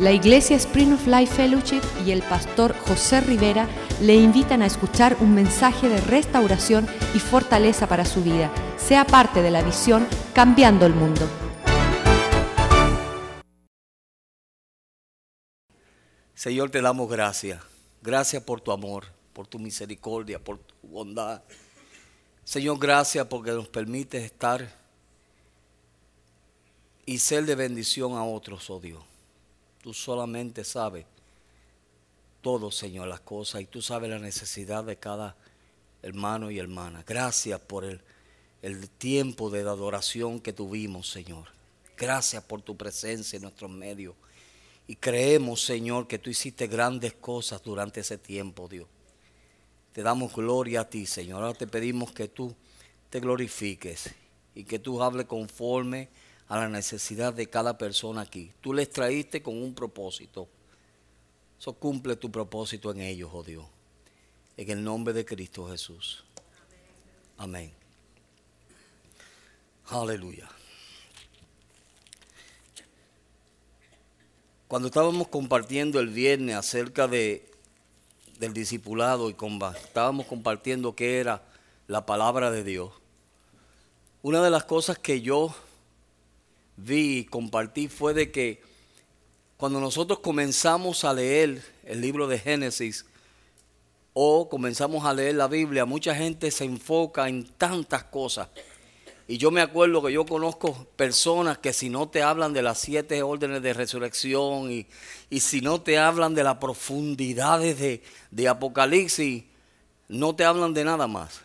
[0.00, 3.68] La Iglesia Spring of Life Fellowship y el pastor José Rivera
[4.00, 6.86] le invitan a escuchar un mensaje de restauración
[7.16, 8.48] y fortaleza para su vida.
[8.76, 11.28] Sea parte de la visión Cambiando el Mundo.
[16.32, 17.60] Señor, te damos gracias.
[18.00, 21.42] Gracias por tu amor, por tu misericordia, por tu bondad.
[22.44, 24.72] Señor, gracias porque nos permite estar
[27.04, 29.02] y ser de bendición a otros, oh Dios.
[29.88, 31.06] Tú solamente sabes
[32.42, 35.34] todo, Señor, las cosas y tú sabes la necesidad de cada
[36.02, 37.02] hermano y hermana.
[37.06, 37.98] Gracias por el,
[38.60, 41.46] el tiempo de adoración que tuvimos, Señor.
[41.96, 44.14] Gracias por tu presencia en nuestros medios.
[44.86, 48.86] Y creemos, Señor, que tú hiciste grandes cosas durante ese tiempo, Dios.
[49.94, 51.42] Te damos gloria a ti, Señor.
[51.42, 52.54] Ahora te pedimos que tú
[53.08, 54.10] te glorifiques
[54.54, 56.10] y que tú hables conforme
[56.48, 58.52] a la necesidad de cada persona aquí.
[58.60, 60.48] Tú les traíste con un propósito.
[61.58, 63.66] Eso cumple tu propósito en ellos, oh Dios.
[64.56, 66.24] En el nombre de Cristo Jesús.
[67.36, 67.72] Amén.
[69.86, 70.48] Aleluya.
[74.66, 77.50] Cuando estábamos compartiendo el viernes acerca de,
[78.38, 79.36] del discipulado y
[79.84, 81.42] estábamos compartiendo qué era
[81.86, 82.92] la palabra de Dios,
[84.22, 85.54] una de las cosas que yo
[86.78, 88.62] vi y compartí fue de que
[89.56, 93.04] cuando nosotros comenzamos a leer el libro de Génesis
[94.12, 98.48] o comenzamos a leer la Biblia, mucha gente se enfoca en tantas cosas.
[99.26, 102.78] Y yo me acuerdo que yo conozco personas que si no te hablan de las
[102.78, 104.86] siete órdenes de resurrección y,
[105.28, 109.44] y si no te hablan de las profundidades de, de Apocalipsis,
[110.08, 111.42] no te hablan de nada más.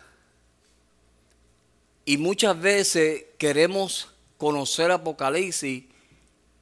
[2.06, 5.84] Y muchas veces queremos conocer Apocalipsis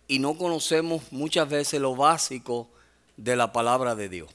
[0.09, 2.69] y no conocemos muchas veces lo básico
[3.17, 4.31] de la palabra de Dios.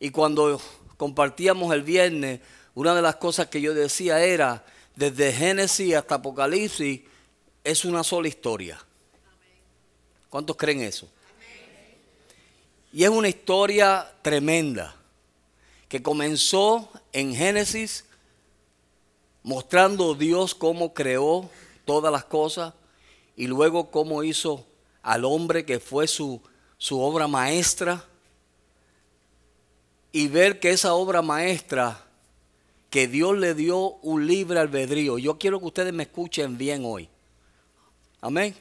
[0.00, 0.60] Y cuando
[0.96, 2.40] compartíamos el viernes,
[2.74, 4.64] una de las cosas que yo decía era,
[4.96, 7.02] desde Génesis hasta Apocalipsis,
[7.64, 8.84] es una sola historia.
[10.28, 11.08] ¿Cuántos creen eso?
[12.92, 14.96] Y es una historia tremenda
[15.88, 18.04] que comenzó en Génesis
[19.42, 21.50] mostrando Dios cómo creó
[21.84, 22.74] todas las cosas
[23.36, 24.66] y luego cómo hizo
[25.02, 26.40] al hombre que fue su,
[26.78, 28.04] su obra maestra
[30.12, 32.04] y ver que esa obra maestra
[32.90, 35.18] que Dios le dio un libre albedrío.
[35.18, 37.08] Yo quiero que ustedes me escuchen bien hoy.
[38.20, 38.54] Amén.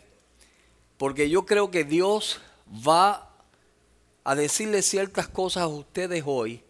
[0.98, 2.40] Porque yo creo que Dios
[2.88, 3.30] va
[4.24, 6.64] a decirle ciertas cosas a ustedes hoy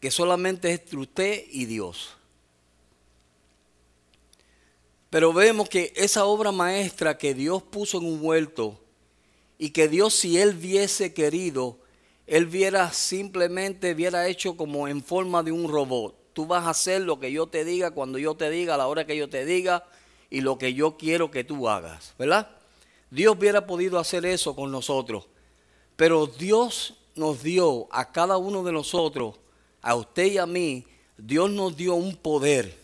[0.00, 2.16] que solamente es entre usted y Dios.
[5.12, 8.80] Pero vemos que esa obra maestra que Dios puso en un huerto
[9.58, 11.76] y que Dios si Él viese querido,
[12.26, 16.16] Él viera simplemente, viera hecho como en forma de un robot.
[16.32, 18.86] Tú vas a hacer lo que yo te diga, cuando yo te diga, a la
[18.86, 19.84] hora que yo te diga
[20.30, 22.48] y lo que yo quiero que tú hagas, ¿verdad?
[23.10, 25.26] Dios hubiera podido hacer eso con nosotros.
[25.94, 29.34] Pero Dios nos dio a cada uno de nosotros,
[29.82, 30.86] a usted y a mí,
[31.18, 32.81] Dios nos dio un poder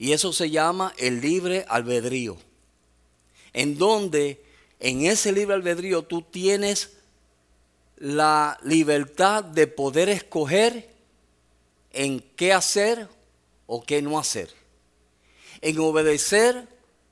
[0.00, 2.38] y eso se llama el libre albedrío.
[3.52, 4.42] En donde
[4.80, 6.92] en ese libre albedrío tú tienes
[7.98, 10.88] la libertad de poder escoger
[11.92, 13.08] en qué hacer
[13.66, 14.48] o qué no hacer.
[15.60, 16.66] En obedecer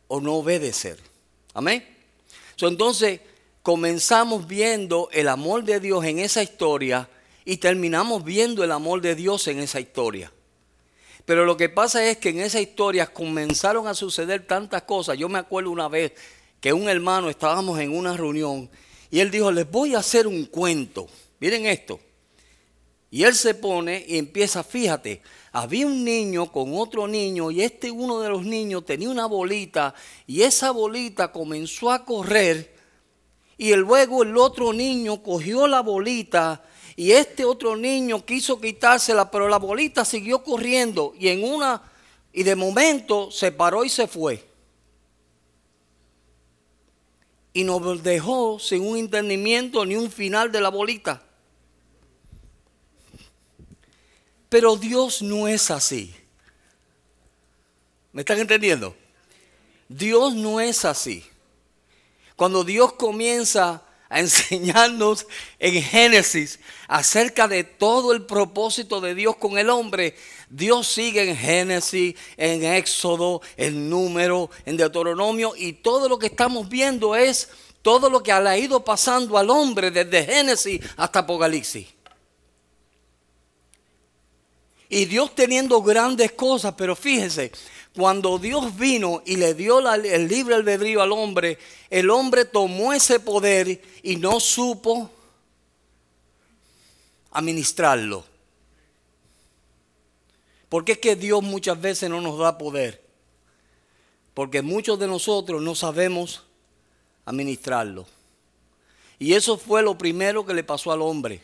[0.07, 0.99] o no obedecer.
[1.53, 1.87] Amén.
[2.59, 3.21] entonces
[3.63, 7.07] comenzamos viendo el amor de Dios en esa historia
[7.45, 10.33] y terminamos viendo el amor de Dios en esa historia.
[11.29, 15.19] Pero lo que pasa es que en esa historia comenzaron a suceder tantas cosas.
[15.19, 16.15] Yo me acuerdo una vez
[16.59, 18.71] que un hermano estábamos en una reunión
[19.11, 21.07] y él dijo, les voy a hacer un cuento.
[21.39, 22.01] Miren esto.
[23.11, 25.21] Y él se pone y empieza, fíjate,
[25.53, 29.95] había un niño con otro niño y este uno de los niños tenía una bolita
[30.27, 32.75] y esa bolita comenzó a correr
[33.59, 36.65] y luego el otro niño cogió la bolita
[36.99, 41.81] y este otro niño quiso quitársela, pero la bolita siguió corriendo y en una
[42.33, 44.45] y de momento se paró y se fue.
[47.53, 51.23] Y nos dejó sin un entendimiento ni un final de la bolita.
[54.49, 56.13] Pero Dios no es así.
[58.11, 58.97] ¿Me están entendiendo?
[59.89, 61.25] Dios no es así.
[62.35, 65.27] Cuando Dios comienza a enseñarnos
[65.59, 70.17] en Génesis acerca de todo el propósito de Dios con el hombre.
[70.49, 76.69] Dios sigue en Génesis, en Éxodo, en Número, en Deuteronomio y todo lo que estamos
[76.69, 77.51] viendo es
[77.83, 81.87] todo lo que ha ido pasando al hombre desde Génesis hasta Apocalipsis.
[84.89, 87.53] Y Dios teniendo grandes cosas, pero fíjese,
[87.99, 91.59] cuando Dios vino y le dio el libre albedrío al hombre,
[91.91, 95.11] el hombre tomó ese poder y no supo
[97.33, 98.25] administrarlo.
[100.69, 103.03] Porque es que Dios muchas veces no nos da poder.
[104.33, 106.45] Porque muchos de nosotros no sabemos
[107.25, 108.07] administrarlo.
[109.19, 111.41] Y eso fue lo primero que le pasó al hombre.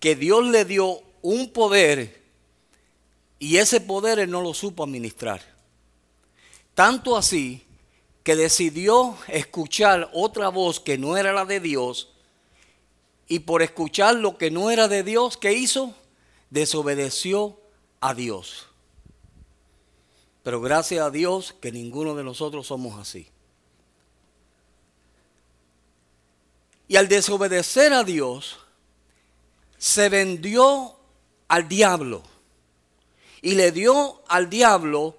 [0.00, 2.20] Que Dios le dio un poder
[3.38, 5.51] y ese poder él no lo supo administrar.
[6.74, 7.66] Tanto así
[8.22, 12.10] que decidió escuchar otra voz que no era la de Dios.
[13.28, 15.94] Y por escuchar lo que no era de Dios, ¿qué hizo?
[16.50, 17.58] Desobedeció
[18.00, 18.66] a Dios.
[20.42, 23.28] Pero gracias a Dios que ninguno de nosotros somos así.
[26.88, 28.58] Y al desobedecer a Dios,
[29.78, 30.96] se vendió
[31.48, 32.22] al diablo
[33.40, 35.16] y le dio al diablo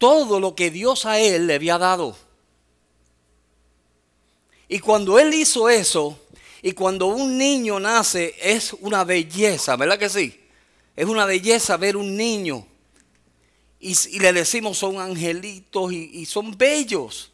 [0.00, 2.16] todo lo que Dios a él le había dado.
[4.66, 6.18] Y cuando él hizo eso,
[6.62, 10.40] y cuando un niño nace, es una belleza, ¿verdad que sí?
[10.96, 12.66] Es una belleza ver un niño.
[13.78, 17.30] Y, le decimos son angelitos y, son bellos.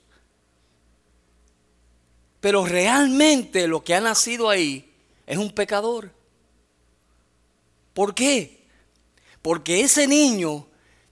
[2.41, 4.93] Pero realmente lo que ha nacido ahí
[5.25, 6.11] es un pecador.
[7.95, 8.65] ¿Por qué?
[9.41, 10.67] Porque ese niño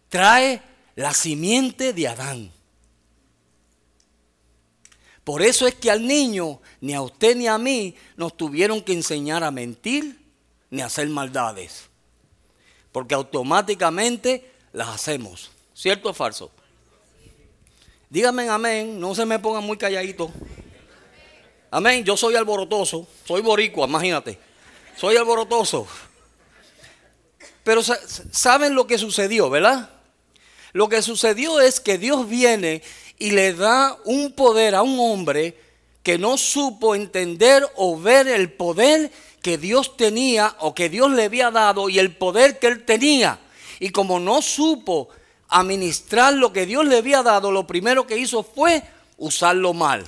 [0.09, 2.53] trae la simiente de Adán.
[5.25, 8.93] Por eso es que al niño, ni a usted ni a mí, nos tuvieron que
[8.93, 10.21] enseñar a mentir
[10.71, 11.89] ni a hacer maldades.
[12.93, 15.51] Porque automáticamente las hacemos.
[15.73, 16.51] ¿Cierto o falso?
[18.11, 20.31] Díganme amén, no se me pongan muy calladitos.
[21.71, 24.39] Amén, yo soy alborotoso, soy boricua, imagínate.
[24.97, 25.89] Soy alborotoso.
[27.65, 29.91] Pero ¿saben lo que sucedió, verdad?
[30.75, 32.83] Lo que sucedió es que Dios viene
[33.17, 35.57] y le da un poder a un hombre
[36.03, 41.25] que no supo entender o ver el poder que Dios tenía o que Dios le
[41.25, 43.39] había dado y el poder que él tenía.
[43.79, 45.11] Y como no supo
[45.49, 48.83] administrar lo que Dios le había dado, lo primero que hizo fue
[49.17, 50.05] usarlo mal.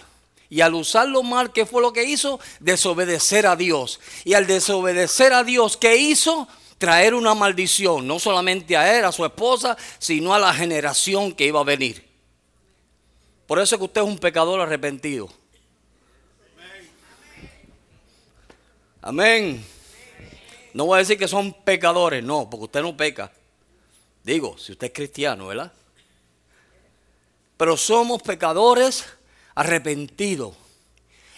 [0.50, 2.40] Y al usarlo mal, ¿qué fue lo que hizo?
[2.58, 4.00] Desobedecer a Dios.
[4.24, 6.48] Y al desobedecer a Dios, ¿qué hizo?
[6.78, 11.46] Traer una maldición, no solamente a él, a su esposa, sino a la generación que
[11.46, 12.06] iba a venir.
[13.46, 15.28] Por eso es que usted es un pecador arrepentido.
[19.00, 19.64] Amén.
[20.75, 23.32] No voy a decir que son pecadores, no, porque usted no peca.
[24.25, 25.72] Digo, si usted es cristiano, ¿verdad?
[27.56, 29.06] Pero somos pecadores
[29.55, 30.55] arrepentidos.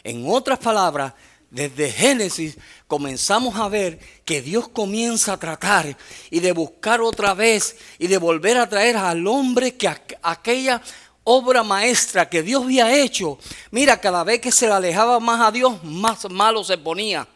[0.03, 1.13] En otras palabras,
[1.51, 5.97] desde Génesis comenzamos a ver que Dios comienza a tratar
[6.31, 9.89] y de buscar otra vez y de volver a traer al hombre que
[10.23, 10.83] aquella
[11.25, 13.39] obra maestra que Dios había hecho,
[13.71, 17.27] mira, cada vez que se le alejaba más a Dios, más malo se ponía.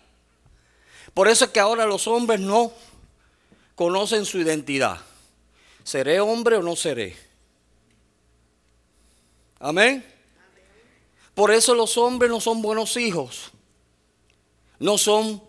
[1.14, 2.72] Por eso es que ahora los hombres no
[3.74, 4.98] conocen su identidad.
[5.84, 7.16] ¿Seré hombre o no seré?
[9.58, 10.04] Amén.
[11.34, 13.51] Por eso los hombres no son buenos hijos
[14.82, 15.40] no son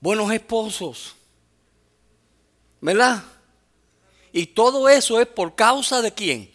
[0.00, 1.14] buenos esposos.
[2.80, 3.22] ¿Verdad?
[4.32, 6.50] Y todo eso es por causa de quién?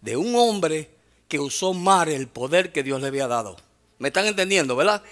[0.00, 0.88] De un hombre
[1.26, 3.56] que usó mal el poder que Dios le había dado.
[3.98, 5.02] ¿Me están entendiendo, verdad?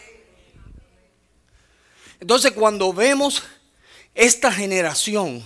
[2.20, 3.42] Entonces cuando vemos
[4.14, 5.44] esta generación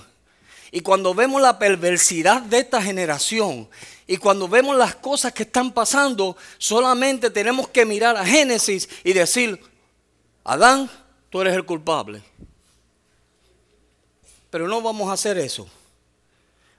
[0.71, 3.71] y cuando vemos la perversidad de esta generación
[4.07, 9.15] y cuando vemos las cosas que están pasando, solamente tenemos que mirar a Génesis y
[9.15, 9.59] decir,
[10.49, 10.91] Adán,
[11.29, 12.23] tú eres el culpable.
[14.49, 15.69] Pero no vamos a hacer eso.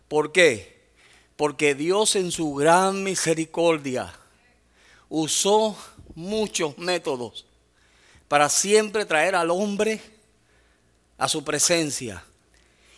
[0.07, 0.89] ¿Por qué?
[1.35, 4.11] Porque Dios en su gran misericordia
[5.07, 5.77] usó
[6.15, 7.45] muchos métodos
[8.27, 10.01] para siempre traer al hombre
[11.19, 12.23] a su presencia.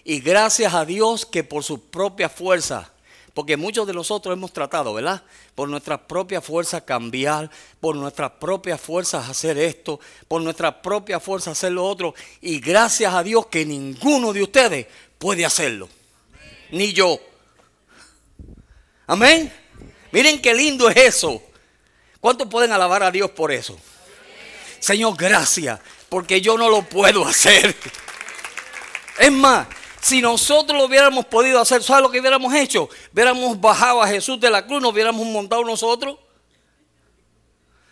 [0.06, 2.94] Y gracias a Dios que por su propia fuerza
[3.34, 5.24] porque muchos de nosotros hemos tratado, ¿verdad?
[5.56, 11.58] Por nuestras propias fuerzas cambiar, por nuestras propias fuerzas hacer esto, por nuestras propias fuerzas
[11.58, 12.14] hacer lo otro.
[12.42, 15.88] Y gracias a Dios que ninguno de ustedes puede hacerlo.
[16.72, 17.20] Ni yo.
[19.08, 19.54] Amén.
[20.12, 21.42] Miren qué lindo es eso.
[22.20, 23.78] ¿Cuántos pueden alabar a Dios por eso?
[24.80, 27.76] Señor, gracias, porque yo no lo puedo hacer.
[29.20, 29.68] Es más,
[30.02, 32.90] si nosotros lo hubiéramos podido hacer, ¿sabes lo que hubiéramos hecho?
[33.14, 36.18] Hubiéramos bajado a Jesús de la cruz, nos hubiéramos montado nosotros.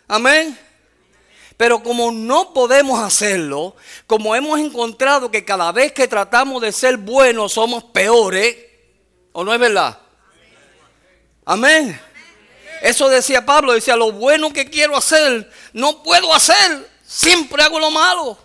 [0.08, 0.58] Amén.
[1.56, 3.76] Pero como no podemos hacerlo,
[4.08, 8.56] como hemos encontrado que cada vez que tratamos de ser buenos somos peores,
[9.32, 9.98] ¿o no es verdad?
[11.44, 12.00] Amén.
[12.82, 17.90] Eso decía Pablo, decía, lo bueno que quiero hacer, no puedo hacer, siempre hago lo
[17.90, 18.36] malo.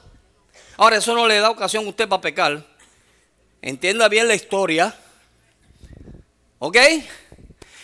[0.78, 2.75] Ahora, eso no le da ocasión a usted para pecar.
[3.62, 4.96] Entienda bien la historia.
[6.60, 6.78] ¿Ok?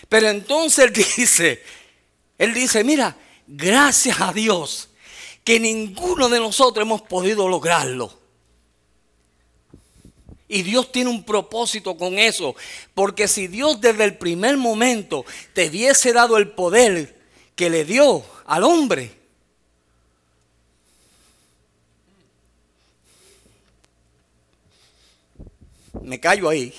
[0.10, 1.64] Pero entonces él dice,
[2.38, 3.16] él dice, mira,
[3.48, 4.90] gracias a Dios
[5.44, 8.20] que ninguno de nosotros hemos podido lograrlo.
[10.48, 12.56] Y Dios tiene un propósito con eso.
[12.94, 15.24] Porque si Dios desde el primer momento
[15.54, 17.18] te hubiese dado el poder
[17.56, 19.21] que le dio al hombre,
[26.04, 26.74] me callo ahí.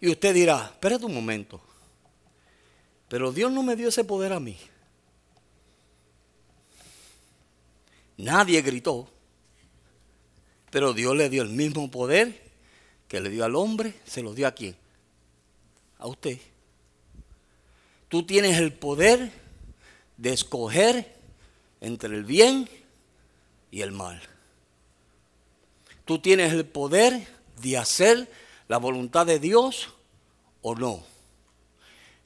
[0.00, 1.60] Y usted dirá, espérate un momento.
[3.08, 4.58] Pero Dios no me dio ese poder a mí.
[8.16, 9.08] Nadie gritó.
[10.70, 12.52] Pero Dios le dio el mismo poder
[13.08, 13.94] que le dio al hombre.
[14.04, 14.76] ¿Se lo dio a quién?
[15.98, 16.38] A usted.
[18.08, 19.32] Tú tienes el poder
[20.16, 21.16] de escoger
[21.80, 22.68] entre el bien
[23.70, 24.20] y el mal.
[26.04, 27.26] Tú tienes el poder
[27.62, 28.30] de hacer
[28.68, 29.88] la voluntad de Dios
[30.62, 31.02] o no.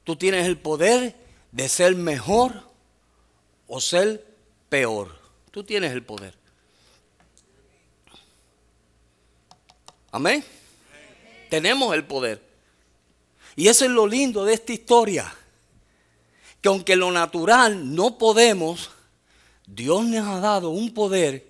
[0.04, 1.14] Tú tienes el poder
[1.52, 2.62] de ser mejor
[3.66, 4.26] o ser
[4.68, 5.18] peor.
[5.50, 6.34] Tú tienes el poder.
[10.10, 10.44] Amén.
[11.50, 12.42] Tenemos el poder.
[13.54, 15.34] Y eso es lo lindo de esta historia.
[16.60, 18.90] Que aunque lo natural no podemos,
[19.66, 21.47] Dios nos ha dado un poder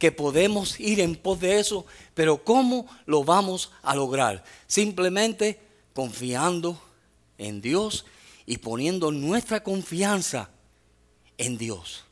[0.00, 1.84] que podemos ir en pos de eso.
[2.14, 4.42] Pero ¿cómo lo vamos a lograr?
[4.66, 5.60] Simplemente
[5.92, 6.82] confiando
[7.36, 8.06] en Dios
[8.46, 10.48] y poniendo nuestra confianza
[11.36, 12.04] en Dios.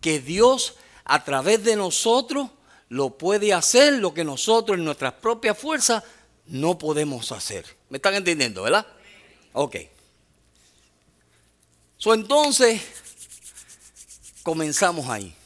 [0.00, 2.48] Que Dios a través de nosotros
[2.88, 6.02] lo puede hacer lo que nosotros en nuestras propias fuerzas
[6.46, 7.66] no podemos hacer.
[7.90, 8.86] ¿Me están entendiendo, verdad?
[9.52, 9.76] Ok.
[11.98, 12.80] So, entonces,
[14.42, 15.36] comenzamos ahí.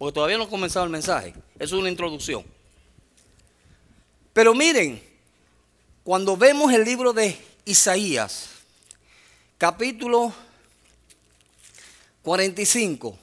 [0.00, 1.34] Porque todavía no ha comenzado el mensaje.
[1.58, 2.42] Es una introducción.
[4.32, 4.98] Pero miren,
[6.02, 8.48] cuando vemos el libro de Isaías,
[9.58, 10.32] capítulo
[12.22, 13.18] 45,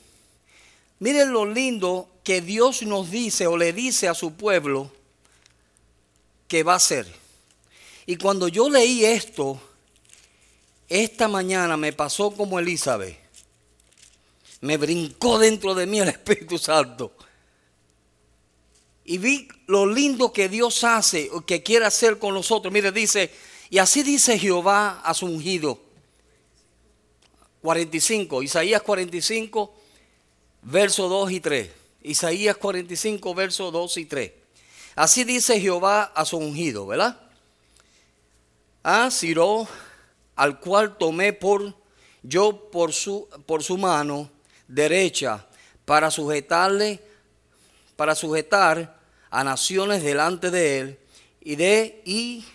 [1.00, 4.92] miren lo lindo que Dios nos dice o le dice a su pueblo
[6.48, 7.12] que va a hacer.
[8.06, 9.60] Y cuando yo leí esto,
[10.88, 13.27] esta mañana me pasó como Elizabeth.
[14.62, 17.14] Me brincó dentro de mí el Espíritu Santo.
[19.04, 22.74] Y vi lo lindo que Dios hace, o que quiere hacer con nosotros.
[22.74, 23.32] Mire, dice,
[23.70, 25.80] y así dice Jehová a su ungido.
[27.62, 29.74] 45, Isaías 45,
[30.64, 31.70] verso 2 y 3.
[32.04, 34.32] Isaías 45, verso 2 y 3.
[34.96, 37.20] Así dice Jehová a su ungido, ¿verdad?
[38.84, 39.68] A Ciro,
[40.36, 41.76] al cual tomé por
[42.24, 44.30] yo por su, por su mano
[44.68, 45.46] derecha
[45.86, 47.02] para sujetarle,
[47.96, 48.98] para sujetar
[49.30, 51.00] a naciones delante de él
[51.42, 52.46] y de y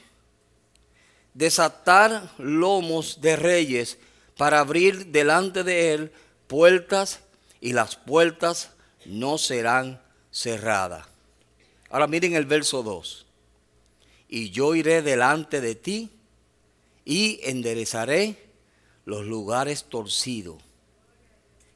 [1.34, 3.98] desatar lomos de reyes
[4.36, 6.12] para abrir delante de él
[6.46, 7.20] puertas
[7.60, 8.70] y las puertas
[9.06, 10.00] no serán
[10.30, 11.06] cerradas.
[11.90, 13.26] Ahora miren el verso 2.
[14.28, 16.10] Y yo iré delante de ti
[17.04, 18.36] y enderezaré
[19.04, 20.62] los lugares torcidos.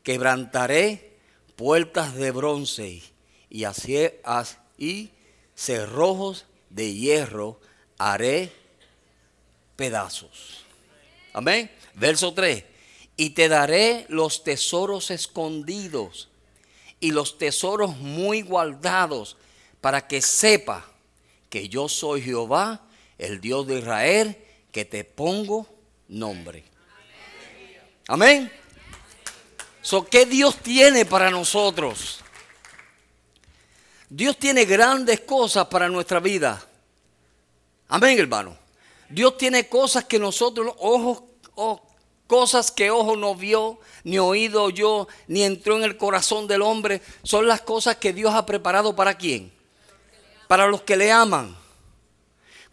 [0.06, 1.16] Quebrantaré
[1.56, 3.02] puertas de bronce
[3.50, 3.98] y así
[4.78, 5.10] y
[5.56, 7.60] cerrojos de hierro
[7.98, 8.52] haré
[9.74, 10.64] pedazos.
[11.32, 11.68] Amén.
[11.94, 12.62] Verso 3.
[13.16, 16.28] Y te daré los tesoros escondidos
[17.00, 19.36] y los tesoros muy guardados
[19.80, 20.86] para que sepa
[21.50, 22.86] que yo soy Jehová,
[23.18, 24.36] el Dios de Israel,
[24.70, 25.66] que te pongo
[26.06, 26.62] nombre.
[28.06, 28.52] Amén.
[29.86, 32.18] So, ¿Qué Dios tiene para nosotros?
[34.10, 36.60] Dios tiene grandes cosas para nuestra vida.
[37.86, 38.58] Amén, hermano.
[39.08, 41.22] Dios tiene cosas que nosotros, ojos,
[42.26, 47.00] cosas que ojo no vio, ni oído oyó, ni entró en el corazón del hombre,
[47.22, 49.52] son las cosas que Dios ha preparado para quién?
[50.48, 51.56] Para los que le aman.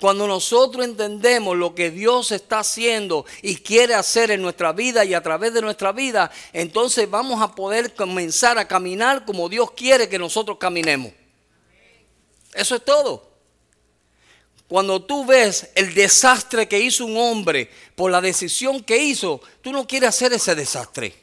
[0.04, 5.14] Cuando nosotros entendemos lo que Dios está haciendo y quiere hacer en nuestra vida y
[5.14, 10.10] a través de nuestra vida, entonces vamos a poder comenzar a caminar como Dios quiere
[10.10, 11.14] que nosotros caminemos.
[12.54, 13.32] Eso es todo.
[14.68, 19.72] cuando tú ves el desastre que hizo un hombre por la decisión que hizo, tú
[19.72, 21.23] no quieres hacer ese desastre.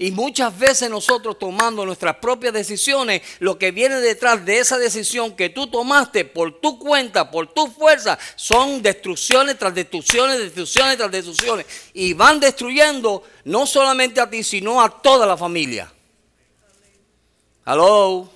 [0.00, 5.34] Y muchas veces nosotros tomando nuestras propias decisiones, lo que viene detrás de esa decisión
[5.34, 11.10] que tú tomaste por tu cuenta, por tu fuerza, son destrucciones tras destrucciones, destrucciones tras
[11.10, 11.66] destrucciones.
[11.94, 15.92] Y van destruyendo no solamente a ti, sino a toda la familia.
[17.66, 18.30] Hello.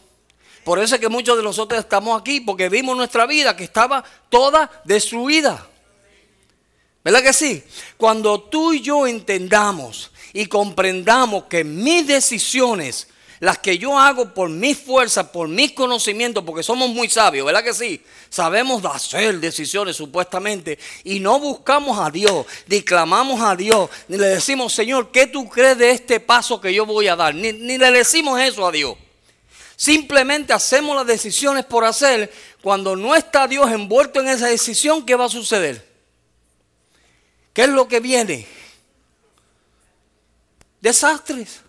[0.65, 4.03] Por eso es que muchos de nosotros estamos aquí, porque vimos nuestra vida que estaba
[4.29, 5.69] toda destruida.
[7.05, 7.65] ¿Verdad que sí?
[7.97, 13.09] Cuando tú y yo entendamos y comprendamos que mis decisiones,
[13.41, 17.65] las que yo hago por mis fuerzas, por mis conocimientos, porque somos muy sabios, ¿verdad
[17.65, 18.01] que sí?
[18.31, 24.73] Sabemos hacer decisiones supuestamente y no buscamos a Dios, declamamos a Dios, ni le decimos,
[24.73, 27.35] Señor, ¿qué tú crees de este paso que yo voy a dar?
[27.35, 28.97] Ni, ni le decimos eso a Dios.
[29.75, 32.33] Simplemente hacemos las decisiones por hacer.
[32.63, 35.85] Cuando no está Dios envuelto en esa decisión, ¿qué va a suceder?
[37.53, 38.47] ¿Qué es lo que viene?
[40.83, 41.63] Desastres.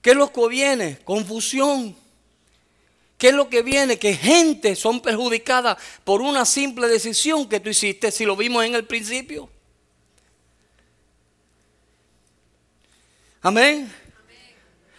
[0.00, 1.00] ¿Qué es lo que viene?
[1.04, 1.96] Confusión.
[3.18, 3.98] ¿Qué es lo que viene?
[3.98, 8.76] Que gente son perjudicadas por una simple decisión que tú hiciste, si lo vimos en
[8.76, 9.50] el principio.
[13.42, 13.92] Amén.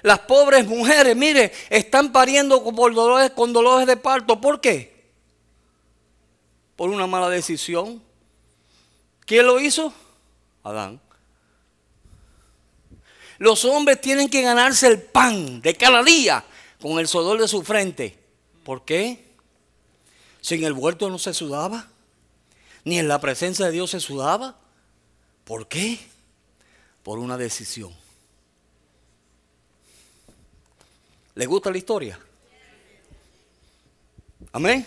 [0.02, 4.42] Las pobres mujeres, mire, están pariendo con dolores, con dolores de parto.
[4.42, 5.10] ¿Por qué?
[6.76, 8.04] Por una mala decisión.
[9.26, 9.94] ¿Quién lo hizo?
[10.64, 11.07] Adán.
[13.38, 16.44] Los hombres tienen que ganarse el pan de cada día
[16.82, 18.18] con el sudor de su frente.
[18.64, 19.26] ¿Por qué?
[20.42, 21.88] Sin el huerto no se sudaba,
[22.84, 24.58] ni en la presencia de Dios se sudaba.
[25.44, 26.00] ¿Por qué?
[27.04, 27.94] Por una decisión.
[31.36, 32.20] ¿Le gusta la historia?
[34.52, 34.86] Amén.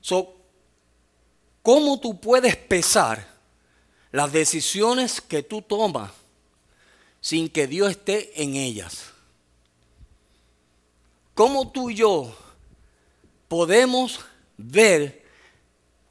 [0.00, 0.44] So,
[1.64, 3.26] ¿Cómo tú puedes pesar
[4.12, 6.10] las decisiones que tú tomas
[7.24, 9.06] sin que Dios esté en ellas?
[11.32, 12.36] ¿Cómo tú y yo
[13.48, 14.20] podemos
[14.58, 15.24] ver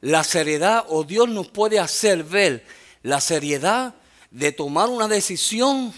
[0.01, 2.65] la seriedad o Dios nos puede hacer ver
[3.03, 3.93] la seriedad
[4.31, 5.93] de tomar una decisión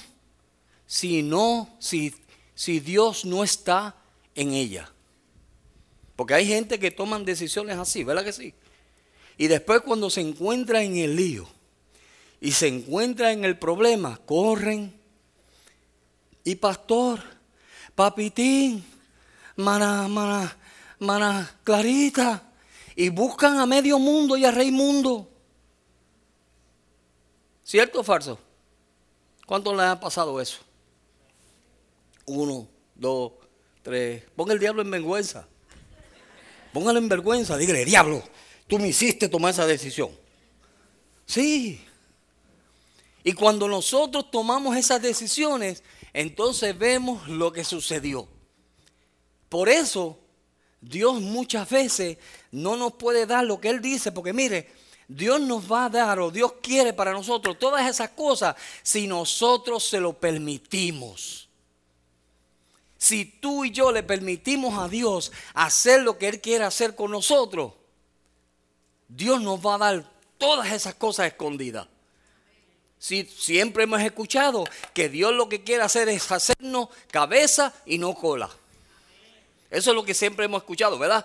[0.86, 2.13] si no, si
[2.56, 3.95] si Dios no está
[4.34, 4.89] en ella.
[6.15, 8.54] Porque hay gente que toman decisiones así, ¿verdad que sí?
[9.38, 11.45] Y después cuando se encuentra en el lío
[12.39, 15.04] y se encuentra en el problema, corren.
[16.45, 17.19] Y pastor,
[17.95, 18.86] papitín,
[19.58, 20.55] mana, mana,
[20.99, 22.53] mana, clarita.
[22.95, 25.27] Y buscan a medio mundo y a rey mundo.
[27.63, 28.39] ¿Cierto o falso?
[29.45, 30.60] ¿Cuánto le ha pasado eso?
[32.25, 33.34] Uno, dos,
[33.81, 34.23] tres.
[34.36, 35.47] Ponga el diablo en vergüenza.
[36.71, 37.58] Póngalo en vergüenza.
[37.58, 38.23] Dígale, diablo,
[38.67, 40.12] tú me hiciste tomar esa decisión.
[41.25, 41.84] Sí.
[43.23, 45.81] Y cuando nosotros tomamos esas decisiones,
[46.15, 48.25] entonces vemos lo que sucedió.
[49.49, 50.17] Por eso,
[50.80, 52.17] Dios muchas veces
[52.51, 54.71] no nos puede dar lo que Él dice, porque mire,
[55.10, 59.84] Dios nos va a dar o Dios quiere para nosotros todas esas cosas si nosotros
[59.84, 61.49] se lo permitimos.
[62.97, 67.12] Si tú y yo le permitimos a Dios hacer lo que Él quiere hacer con
[67.12, 67.73] nosotros,
[69.10, 71.88] Dios nos va a dar todas esas cosas escondidas.
[73.05, 78.15] Si siempre hemos escuchado que Dios lo que quiere hacer es hacernos cabeza y no
[78.15, 78.49] cola.
[79.69, 81.23] Eso es lo que siempre hemos escuchado, ¿verdad?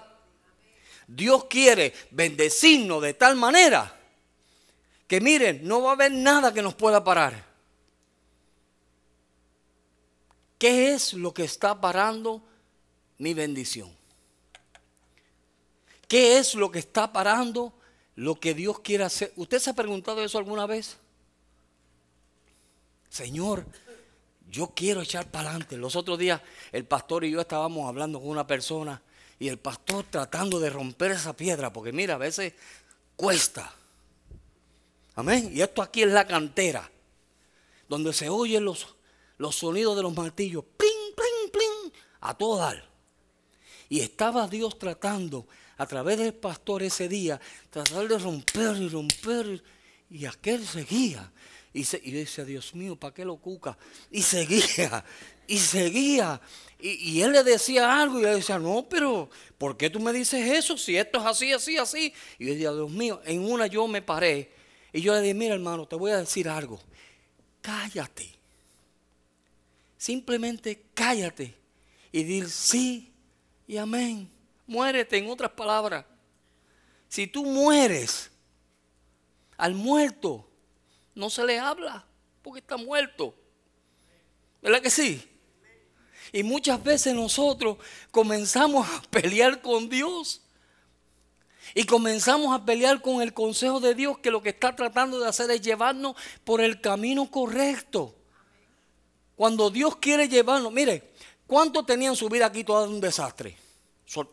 [1.07, 3.99] Dios quiere bendecirnos de tal manera
[5.09, 7.47] que miren, no va a haber nada que nos pueda parar.
[10.59, 12.43] ¿Qué es lo que está parando
[13.17, 13.91] mi bendición?
[16.07, 17.73] ¿Qué es lo que está parando
[18.17, 19.33] lo que Dios quiere hacer?
[19.37, 20.99] ¿Usted se ha preguntado eso alguna vez?
[23.11, 23.67] Señor,
[24.49, 25.77] yo quiero echar para adelante.
[25.77, 26.41] Los otros días
[26.73, 29.03] el pastor y yo estábamos hablando con una persona
[29.39, 32.55] y el pastor tratando de romper esa piedra, porque mira, a veces
[33.17, 33.75] cuesta.
[35.15, 35.51] Amén.
[35.53, 36.91] Y esto aquí es la cantera,
[37.89, 38.97] donde se oyen los
[39.41, 42.85] los sonidos de los martillos, plin, plin, plin, a todo dar.
[43.89, 45.47] Y estaba Dios tratando
[45.79, 49.65] a través del pastor ese día, tratar de romper y romper,
[50.11, 51.33] y aquel seguía.
[51.73, 53.79] Y, se, y decía, Dios mío, ¿para qué lo cuca?
[54.11, 55.05] Y seguía,
[55.47, 56.41] y seguía.
[56.81, 60.13] Y, y, él le decía algo y él decía, no, pero ¿por qué tú me
[60.13, 60.77] dices eso?
[60.77, 62.13] Si esto es así, así, así.
[62.39, 64.53] Y yo decía, Dios mío, en una yo me paré.
[64.93, 66.81] Y yo le dije, mira hermano, te voy a decir algo.
[67.61, 68.35] Cállate.
[69.97, 71.55] Simplemente cállate
[72.11, 73.13] y dir sí
[73.69, 74.29] y amén.
[74.67, 76.05] Muérete en otras palabras.
[77.09, 78.31] Si tú mueres,
[79.57, 80.50] al muerto
[81.15, 82.05] no se le habla
[82.43, 83.35] porque está muerto.
[84.63, 85.27] ¿Verdad que sí?
[86.33, 87.79] Y muchas veces nosotros
[88.11, 90.43] comenzamos a pelear con Dios.
[91.75, 95.29] Y comenzamos a pelear con el consejo de Dios que lo que está tratando de
[95.29, 98.15] hacer es llevarnos por el camino correcto.
[99.37, 101.13] Cuando Dios quiere llevarnos, mire,
[101.47, 103.57] ¿cuántos tenían su vida aquí todo un desastre?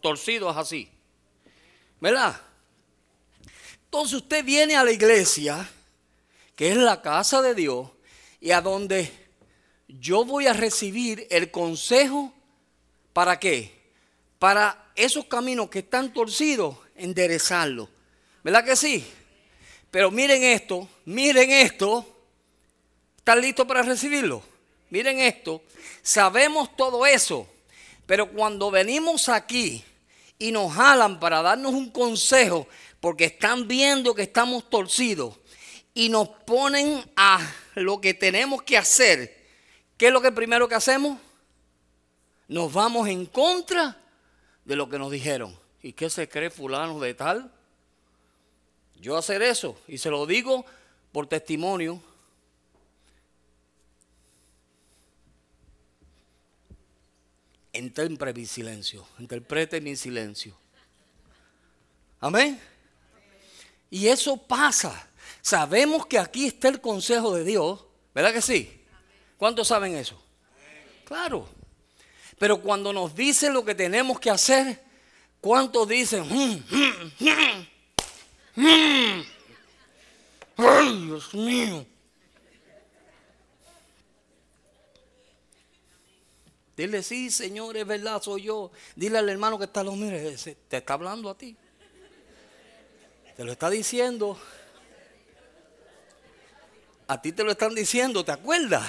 [0.02, 0.90] Torcidos así.
[2.00, 2.42] ¿Verdad?
[3.86, 5.70] Entonces usted viene a la iglesia,
[6.58, 7.88] que es la casa de Dios,
[8.42, 9.12] y a donde
[9.88, 12.34] yo voy a recibir el consejo,
[13.14, 13.80] ¿para qué?
[14.40, 17.90] Para esos caminos que están torcidos, enderezarlos.
[18.44, 19.06] ¿Verdad que sí?
[19.92, 22.04] Pero miren esto, miren esto.
[23.18, 24.42] ¿Están listos para recibirlo?
[24.90, 25.62] Miren esto.
[26.02, 27.48] Sabemos todo eso.
[28.08, 29.84] Pero cuando venimos aquí
[30.40, 32.68] y nos jalan para darnos un consejo,
[33.00, 35.38] porque están viendo que estamos torcidos
[35.98, 37.40] y nos ponen a
[37.74, 39.36] lo que tenemos que hacer,
[39.98, 41.20] ¿qué es lo que primero que hacemos?
[42.48, 44.00] Nos vamos en contra
[44.64, 45.60] de lo que nos dijeron.
[45.82, 47.52] ¿Y qué se cree fulano de tal?
[49.02, 50.68] Yo hacer eso, y se lo digo
[51.12, 52.00] por testimonio.
[57.74, 60.56] Entre mi silencio, interprete mi silencio.
[62.20, 62.62] Amén.
[63.90, 65.10] Y eso pasa.
[65.48, 68.84] Sabemos que aquí está el consejo de Dios, ¿verdad que sí?
[69.38, 70.22] ¿Cuántos saben eso?
[71.06, 71.48] Claro.
[72.38, 74.84] Pero cuando nos dicen lo que tenemos que hacer,
[75.40, 76.28] ¿cuántos dicen?
[76.28, 76.62] Mm,
[78.58, 79.24] mm, mm,
[80.58, 81.86] ¡Ay, Dios mío!
[86.76, 88.70] Dile, sí, Señor, es verdad, soy yo.
[88.98, 90.36] Dile al hermano que está lo mire,
[90.68, 91.56] te está hablando a ti.
[93.38, 94.38] Te lo está diciendo.
[97.08, 98.86] A ti te lo están diciendo, ¿te acuerdas?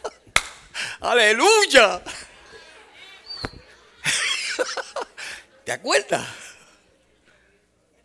[1.00, 2.02] Aleluya.
[5.64, 6.26] ¿Te acuerdas?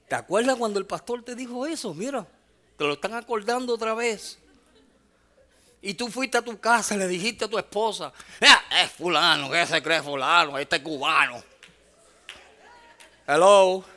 [0.08, 1.94] ¿Te acuerdas cuando el pastor te dijo eso?
[1.94, 2.26] Mira,
[2.78, 4.38] te lo están acordando otra vez.
[5.82, 9.82] Y tú fuiste a tu casa le dijiste a tu esposa, es fulano, ¿qué se
[9.82, 10.58] cree fulano?
[10.58, 11.44] Este cubano.
[13.26, 13.97] Hello.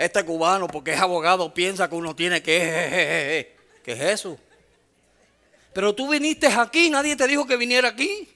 [0.00, 3.54] Este cubano, porque es abogado, piensa que uno tiene que...
[3.84, 4.38] ¿Qué es eso?
[5.74, 8.26] Pero tú viniste aquí, nadie te dijo que viniera aquí.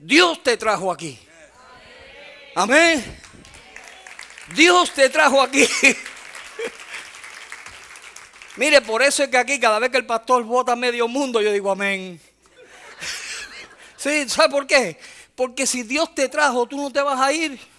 [0.00, 1.16] Dios te trajo aquí.
[2.56, 3.04] Amén.
[4.52, 5.64] Dios te trajo aquí.
[8.56, 11.52] Mire, por eso es que aquí cada vez que el pastor vota medio mundo, yo
[11.52, 12.20] digo amén.
[13.96, 14.98] Sí, ¿sabe por qué?
[15.36, 17.75] Porque si Dios te trajo, tú no te vas a ir.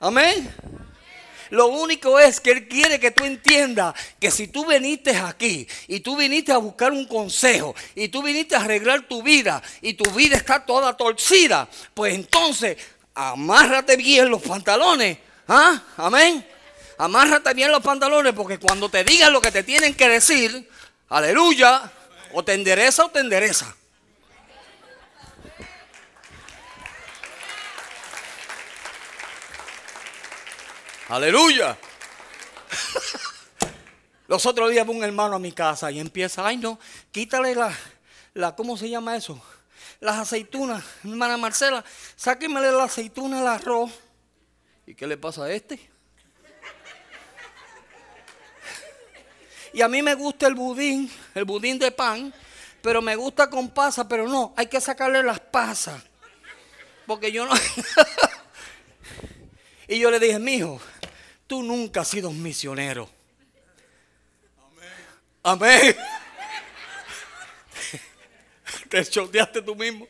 [0.00, 0.52] Amén.
[1.50, 6.00] Lo único es que Él quiere que tú entiendas que si tú viniste aquí y
[6.00, 10.10] tú viniste a buscar un consejo y tú viniste a arreglar tu vida y tu
[10.10, 12.76] vida está toda torcida, pues entonces
[13.14, 15.18] amárrate bien los pantalones.
[15.46, 15.82] ¿Ah?
[15.96, 16.44] Amén
[17.00, 20.68] amárrate bien los pantalones porque cuando te digan lo que te tienen que decir,
[21.08, 21.90] aleluya,
[22.34, 23.74] o te endereza o te endereza.
[31.10, 31.76] Aleluya.
[34.28, 36.78] Los otros días un hermano a mi casa y empieza, ay no,
[37.10, 37.76] quítale la,
[38.32, 39.42] la ¿cómo se llama eso?
[39.98, 43.90] Las aceitunas, hermana Marcela, sáquemele la aceituna al arroz.
[44.86, 45.80] ¿Y qué le pasa a este?
[49.72, 52.32] Y a mí me gusta el budín, el budín de pan,
[52.82, 56.00] pero me gusta con pasas, pero no, hay que sacarle las pasas.
[57.04, 57.52] Porque yo no...
[59.88, 60.80] y yo le dije, mijo,
[61.50, 63.10] tú nunca has sido un misionero.
[65.42, 65.66] Amén.
[65.66, 65.96] Amén.
[68.88, 70.06] Te choteaste tú mismo.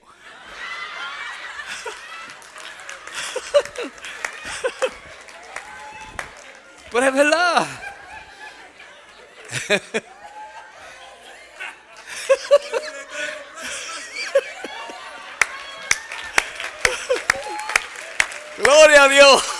[6.92, 7.66] Pero es verdad.
[18.59, 19.60] Gloria a Dios.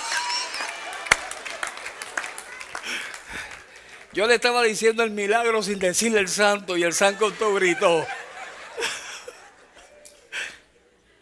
[4.13, 8.05] Yo le estaba diciendo el milagro sin decirle el santo y el santo gritó.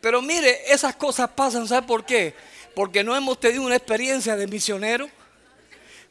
[0.01, 2.35] Pero mire, esas cosas pasan, ¿sabe por qué?
[2.75, 5.11] Porque no hemos tenido una experiencia de misionero.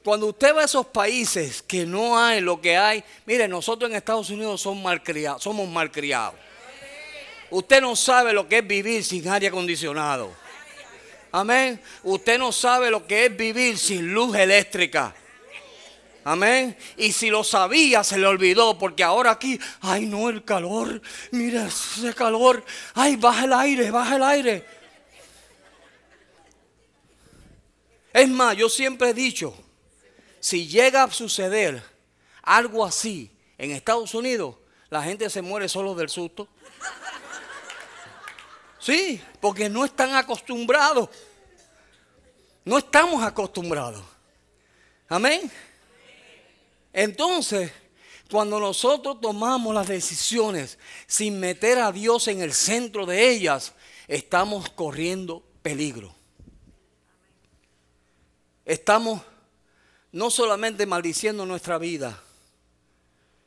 [0.04, 3.98] Cuando usted va a esos países que no hay lo que hay, mire, nosotros en
[3.98, 5.42] Estados Unidos somos malcriados.
[5.42, 6.36] Somos malcriados.
[7.50, 10.32] Usted no sabe lo que es vivir sin aire acondicionado.
[11.32, 11.82] Amén.
[12.04, 15.16] Usted no sabe lo que es vivir sin luz eléctrica.
[16.28, 16.78] Amén.
[16.98, 18.78] Y si lo sabía, se le olvidó.
[18.78, 21.02] Porque ahora aquí, ay no, el calor.
[21.32, 22.66] Mira ese calor.
[22.94, 24.66] Ay, baja el aire, baja el aire.
[28.12, 29.58] Es más, yo siempre he dicho,
[30.42, 31.82] si llega a suceder
[32.42, 34.56] algo así en Estados Unidos,
[34.90, 36.50] la gente se muere solo del susto.
[38.80, 41.10] Sí, porque no están acostumbrados.
[42.66, 44.04] No estamos acostumbrados.
[45.08, 45.50] Amén.
[46.98, 47.72] Entonces,
[48.28, 53.74] cuando nosotros tomamos las decisiones sin meter a Dios en el centro de ellas,
[54.08, 56.12] estamos corriendo peligro.
[58.66, 59.22] Estamos
[60.12, 62.20] no solamente maldiciendo nuestra vida,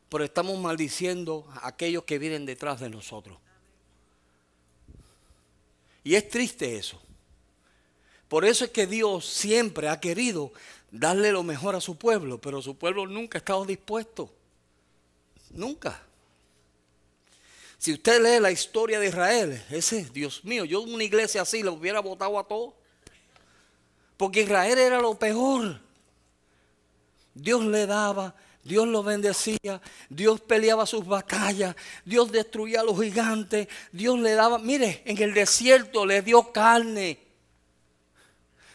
[0.08, 3.36] pero estamos maldiciendo a aquellos que vienen detrás de nosotros.
[6.04, 7.02] Y es triste eso.
[8.28, 10.52] Por eso es que Dios siempre ha querido
[10.90, 14.32] darle lo mejor a su pueblo, pero su pueblo nunca ha estado dispuesto.
[15.50, 16.02] Nunca.
[17.78, 21.70] Si usted lee la historia de Israel, ese, Dios mío, yo una iglesia así le
[21.70, 22.74] hubiera votado a todos.
[24.16, 25.80] Porque Israel era lo peor.
[27.32, 31.74] Dios le daba, Dios lo bendecía, Dios peleaba sus batallas,
[32.04, 37.29] Dios destruía a los gigantes, Dios le daba, mire, en el desierto le dio carne.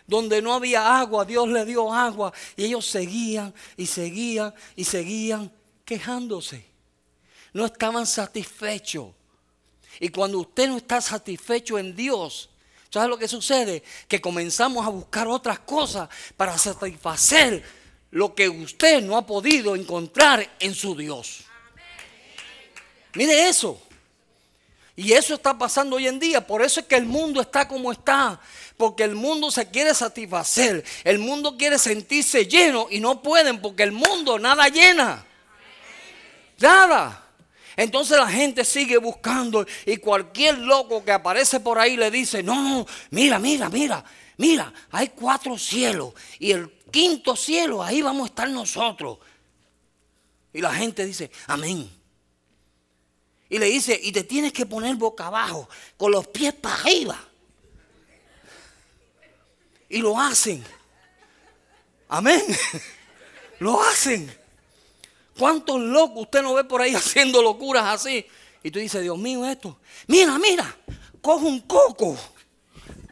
[0.07, 2.31] Donde no había agua, Dios le dio agua.
[2.55, 5.51] Y ellos seguían y seguían y seguían
[5.83, 6.65] quejándose.
[7.53, 9.07] No estaban satisfechos.
[9.99, 12.49] Y cuando usted no está satisfecho en Dios,
[12.89, 13.83] ¿sabes lo que sucede?
[14.07, 17.63] Que comenzamos a buscar otras cosas para satisfacer
[18.11, 21.45] lo que usted no ha podido encontrar en su Dios.
[23.13, 23.81] Mire eso.
[24.95, 26.45] Y eso está pasando hoy en día.
[26.45, 28.39] Por eso es que el mundo está como está.
[28.77, 30.83] Porque el mundo se quiere satisfacer.
[31.03, 35.25] El mundo quiere sentirse lleno y no pueden porque el mundo nada llena.
[36.59, 37.25] Nada.
[37.75, 42.55] Entonces la gente sigue buscando y cualquier loco que aparece por ahí le dice, no,
[42.61, 44.01] no, mira, mira, mira,
[44.37, 49.17] mira, hay cuatro cielos y el quinto cielo, ahí vamos a estar nosotros.
[50.53, 51.89] Y la gente dice, amén.
[53.49, 57.23] Y le dice, y te tienes que poner boca abajo, con los pies para arriba.
[59.89, 60.63] Y lo hacen.
[62.07, 62.43] Amén.
[63.59, 64.29] Lo hacen.
[65.37, 68.25] ¿Cuántos locos usted no ve por ahí haciendo locuras así?
[68.63, 69.77] Y tú dices, Dios mío, esto.
[70.07, 70.75] Mira, mira,
[71.21, 72.17] coge un coco.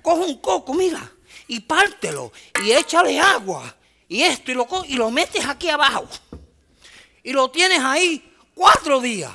[0.02, 1.12] Coge un coco, mira.
[1.48, 2.32] Y pártelo.
[2.64, 3.74] Y échale agua.
[4.08, 6.08] Y esto, y lo, y lo metes aquí abajo.
[7.24, 9.32] Y lo tienes ahí cuatro días.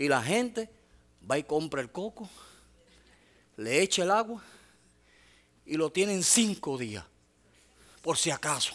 [0.00, 0.70] Y la gente
[1.30, 2.26] va y compra el coco,
[3.58, 4.42] le echa el agua
[5.66, 7.04] y lo tienen cinco días,
[8.00, 8.74] por si acaso.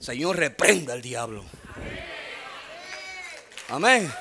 [0.00, 1.44] Señor, reprenda al diablo.
[3.68, 4.12] Amén.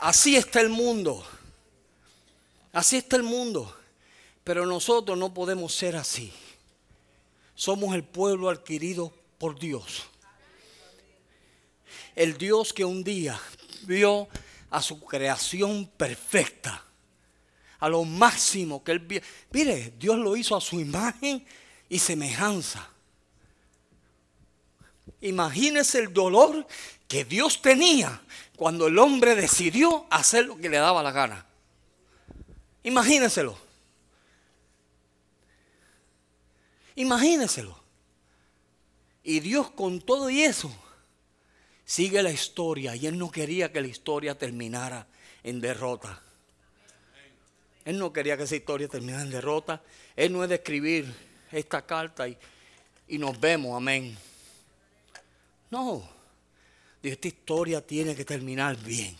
[0.00, 1.28] Así está el mundo.
[2.72, 3.81] Así está el mundo.
[4.44, 6.32] Pero nosotros no podemos ser así.
[7.54, 10.04] Somos el pueblo adquirido por Dios.
[12.14, 13.40] El Dios que un día
[13.82, 14.28] vio
[14.70, 16.84] a su creación perfecta,
[17.78, 19.20] a lo máximo que él vio.
[19.50, 21.44] Mire, Dios lo hizo a su imagen
[21.88, 22.88] y semejanza.
[25.20, 26.66] Imagínese el dolor
[27.06, 28.20] que Dios tenía
[28.56, 31.46] cuando el hombre decidió hacer lo que le daba la gana.
[32.82, 33.61] Imagíneselo.
[36.96, 37.80] Imagíneselo.
[39.24, 40.74] Y Dios con todo y eso
[41.84, 45.06] sigue la historia y Él no quería que la historia terminara
[45.42, 46.20] en derrota.
[47.84, 49.82] Él no quería que esa historia terminara en derrota.
[50.16, 51.12] Él no es de escribir
[51.50, 52.36] esta carta y,
[53.08, 54.16] y nos vemos, amén.
[55.70, 56.08] No,
[57.02, 59.16] esta historia tiene que terminar bien.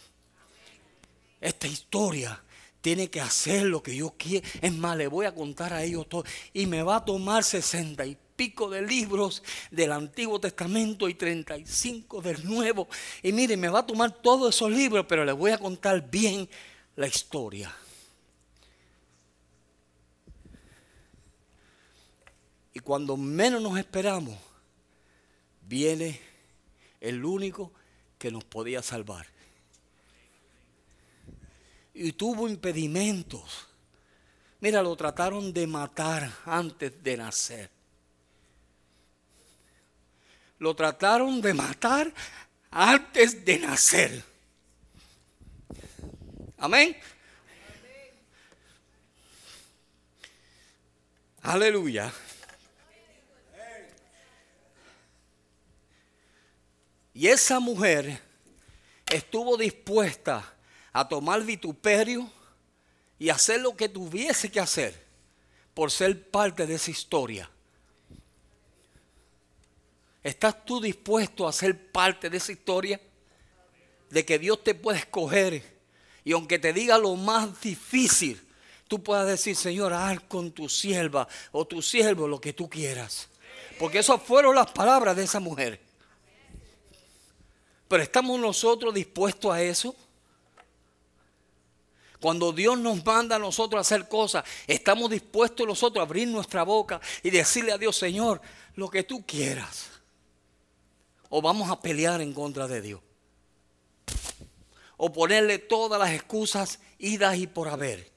[1.40, 2.40] Esta historia
[2.82, 4.46] tiene que hacer lo que yo quiero.
[4.60, 6.24] Es más, le voy a contar a ellos todo.
[6.52, 11.56] Y me va a tomar sesenta y pico de libros del Antiguo Testamento y treinta
[11.56, 12.88] y cinco del Nuevo.
[13.22, 16.48] Y mire, me va a tomar todos esos libros, pero le voy a contar bien
[16.96, 17.74] la historia.
[22.74, 24.36] Y cuando menos nos esperamos,
[25.68, 26.20] viene
[27.00, 27.72] el único
[28.18, 29.26] que nos podía salvar
[31.94, 33.68] y tuvo impedimentos.
[34.60, 37.82] Mira, lo trataron de matar antes de nacer.
[40.62, 42.14] lo trataron de matar
[42.70, 44.22] antes de nacer.
[46.56, 46.96] Amén.
[51.42, 52.12] Aleluya.
[57.12, 58.20] Y esa mujer
[59.10, 60.54] estuvo dispuesta
[60.92, 62.30] a tomar vituperio
[63.18, 65.00] y hacer lo que tuviese que hacer
[65.74, 67.48] por ser parte de esa historia.
[70.22, 73.00] ¿Estás tú dispuesto a ser parte de esa historia?
[74.10, 75.72] De que Dios te puede escoger
[76.24, 78.40] y aunque te diga lo más difícil,
[78.86, 83.28] tú puedas decir, Señor, haz con tu sierva o tu siervo lo que tú quieras.
[83.78, 85.80] Porque esas fueron las palabras de esa mujer.
[87.88, 89.96] Pero ¿estamos nosotros dispuestos a eso?
[92.22, 96.62] Cuando Dios nos manda a nosotros a hacer cosas, estamos dispuestos nosotros a abrir nuestra
[96.62, 98.40] boca y decirle a Dios, Señor,
[98.76, 99.90] lo que tú quieras.
[101.30, 103.00] O vamos a pelear en contra de Dios.
[104.98, 108.08] O ponerle todas las excusas, idas y por haber.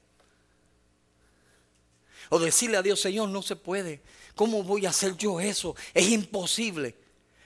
[2.30, 4.04] O decirle a Dios, Señor, no se puede.
[4.36, 5.76] ¿Cómo voy a hacer yo eso?
[5.96, 6.94] Es imposible.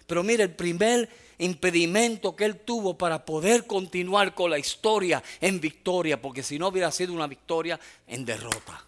[0.05, 5.59] Pero mire, el primer impedimento que él tuvo para poder continuar con la historia en
[5.59, 8.85] victoria, porque si no hubiera sido una victoria en derrota.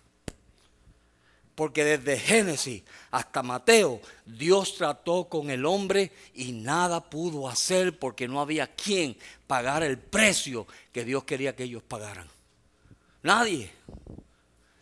[1.56, 8.28] Porque desde Génesis hasta Mateo, Dios trató con el hombre y nada pudo hacer porque
[8.28, 12.28] no había quien pagar el precio que Dios quería que ellos pagaran.
[13.24, 13.72] Nadie.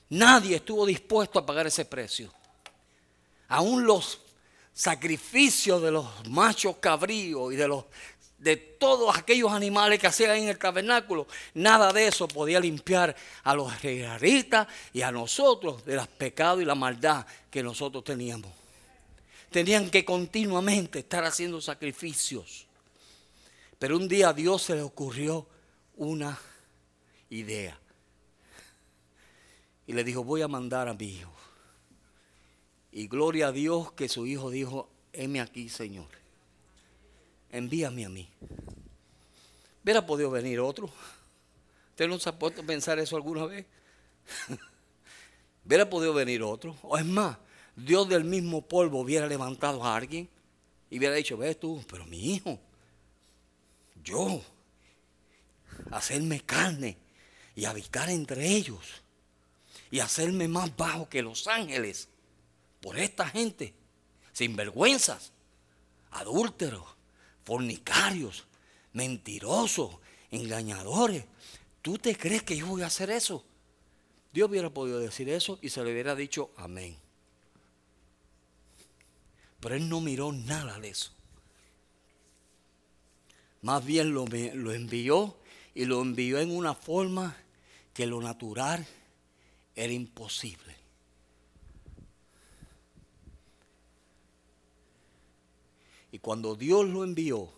[0.09, 2.31] Nadie estuvo dispuesto a pagar ese precio.
[3.47, 4.19] Aún los
[4.79, 7.83] sacrificio de los machos cabríos y de los
[8.37, 13.13] de todos aquellos animales que hacían en el tabernáculo, nada de eso podía limpiar
[13.43, 18.49] a los israelitas y a nosotros de los pecados y la maldad que nosotros teníamos.
[19.51, 22.65] Tenían que continuamente estar haciendo sacrificios.
[23.77, 25.45] Pero un día a Dios se le ocurrió
[25.97, 26.39] una
[27.29, 27.77] idea.
[29.85, 31.38] Y le dijo, voy a mandar a mi hijo.
[32.91, 36.07] Y gloria a Dios que su hijo dijo, heme aquí, Señor.
[37.51, 38.29] Envíame a mí.
[39.83, 40.89] ¿Hubiera podido venir otro?
[41.91, 43.65] ¿Usted no se ha puesto a pensar eso alguna vez?
[45.65, 46.75] ¿Hubiera podido venir otro?
[46.83, 47.37] O es más,
[47.75, 50.29] Dios del mismo polvo hubiera levantado a alguien
[50.89, 52.59] y hubiera dicho, ves tú, pero mi hijo,
[54.03, 54.41] yo,
[55.91, 56.97] hacerme carne
[57.55, 59.01] y habitar entre ellos
[59.91, 62.07] y hacerme más bajo que los ángeles
[62.81, 63.73] por esta gente,
[64.31, 65.31] sinvergüenzas,
[66.11, 66.85] adúlteros,
[67.43, 68.45] fornicarios,
[68.93, 69.97] mentirosos,
[70.31, 71.25] engañadores.
[71.81, 73.43] ¿Tú te crees que yo voy a hacer eso?
[74.31, 76.95] Dios hubiera podido decir eso y se le hubiera dicho amén.
[79.59, 81.11] Pero él no miró nada de eso.
[83.61, 85.37] Más bien lo, lo envió
[85.73, 87.35] y lo envió en una forma
[87.93, 88.87] que lo natural
[89.75, 90.78] era imposible.
[96.11, 97.51] Y cuando Dios lo envió,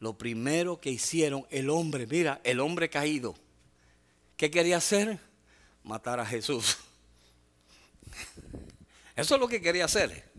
[0.00, 3.34] lo primero que hicieron el hombre, mira, el hombre caído,
[4.36, 5.18] ¿qué quería hacer?
[5.82, 6.78] Matar a Jesús.
[9.16, 10.32] Eso es lo que quería hacer.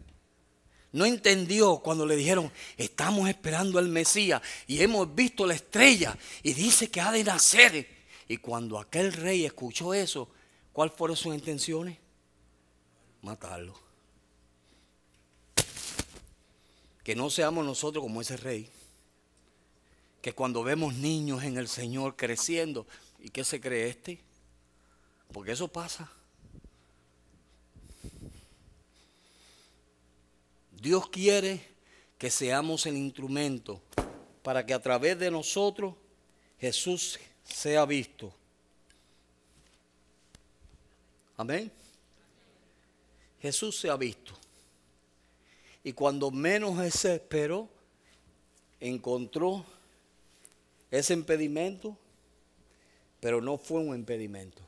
[0.92, 6.54] No entendió cuando le dijeron, estamos esperando al Mesías y hemos visto la estrella y
[6.54, 7.88] dice que ha de nacer.
[8.28, 10.30] Y cuando aquel rey escuchó eso,
[10.72, 11.98] ¿cuáles fueron sus intenciones?
[13.22, 13.85] Matarlo.
[17.06, 18.70] Que no seamos nosotros como ese rey.
[20.22, 22.88] Que cuando vemos niños en el Señor creciendo,
[23.20, 24.20] ¿y qué se cree este?
[25.32, 26.12] Porque eso pasa.
[30.72, 31.62] Dios quiere
[32.18, 33.82] que seamos el instrumento
[34.42, 35.94] para que a través de nosotros
[36.60, 38.34] Jesús sea visto.
[41.38, 41.72] Amén.
[43.42, 44.45] Jesús sea visto.
[45.86, 47.70] Y cuando menos se esperó,
[48.80, 49.64] encontró
[50.90, 51.96] ese impedimento,
[53.20, 54.64] pero no fue un impedimento.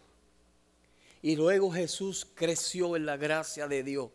[1.24, 4.12] Y luego Jesús creció en la gracia de Dios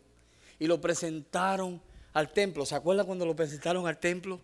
[0.59, 1.81] y lo presentaron
[2.13, 2.65] al templo.
[2.65, 4.39] ¿Se acuerdan cuando lo presentaron al templo?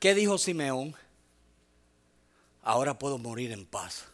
[0.00, 0.92] ¿Qué dijo Simeón?
[2.62, 4.06] Ahora puedo morir en paz,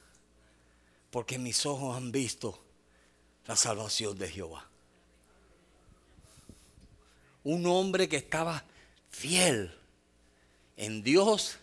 [1.11, 2.63] porque mis ojos han visto
[3.47, 4.72] la salvación de Jehová
[7.45, 8.65] un hombre que estaba
[9.11, 9.75] fiel
[10.77, 11.59] en Dios,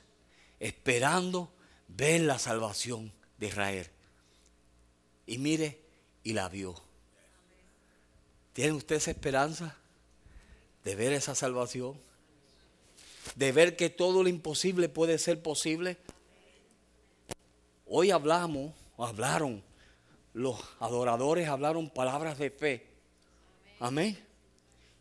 [0.59, 1.51] esperando
[1.87, 3.87] ver la salvación de Israel.
[5.25, 5.79] Y mire,
[6.23, 6.75] y la vio.
[8.53, 9.79] ¿Tiene usted esa esperanza?
[10.83, 11.99] de ver esa salvación,
[13.35, 15.97] de ver que todo lo imposible puede ser posible.
[17.85, 19.63] Hoy hablamos, hablaron,
[20.33, 22.87] los adoradores hablaron palabras de fe.
[23.79, 24.17] Amén.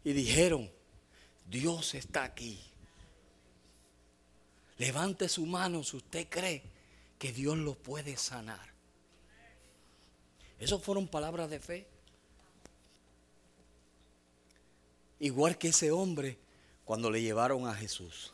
[0.04, 0.70] Y dijeron,
[1.48, 2.60] Dios está aquí.
[4.78, 6.62] Levante su mano si usted cree
[7.18, 8.68] que Dios lo puede sanar.
[10.58, 11.86] Esas fueron palabras de fe.
[15.20, 16.38] Igual que ese hombre
[16.84, 18.32] cuando le llevaron a Jesús.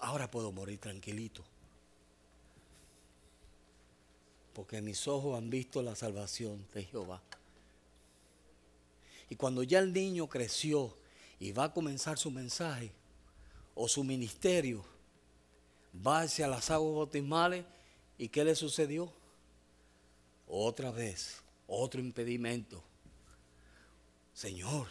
[0.00, 1.44] ahora puedo morir tranquilito.
[4.54, 7.20] Porque mis ojos han visto la salvación de Jehová.
[9.28, 10.96] Y cuando ya el niño creció
[11.38, 12.92] y va a comenzar su mensaje
[13.74, 14.84] o su ministerio,
[16.06, 17.64] va hacia las aguas bautismales
[18.16, 19.12] y ¿qué le sucedió?
[20.46, 22.82] Otra vez, otro impedimento.
[24.32, 24.88] Señor,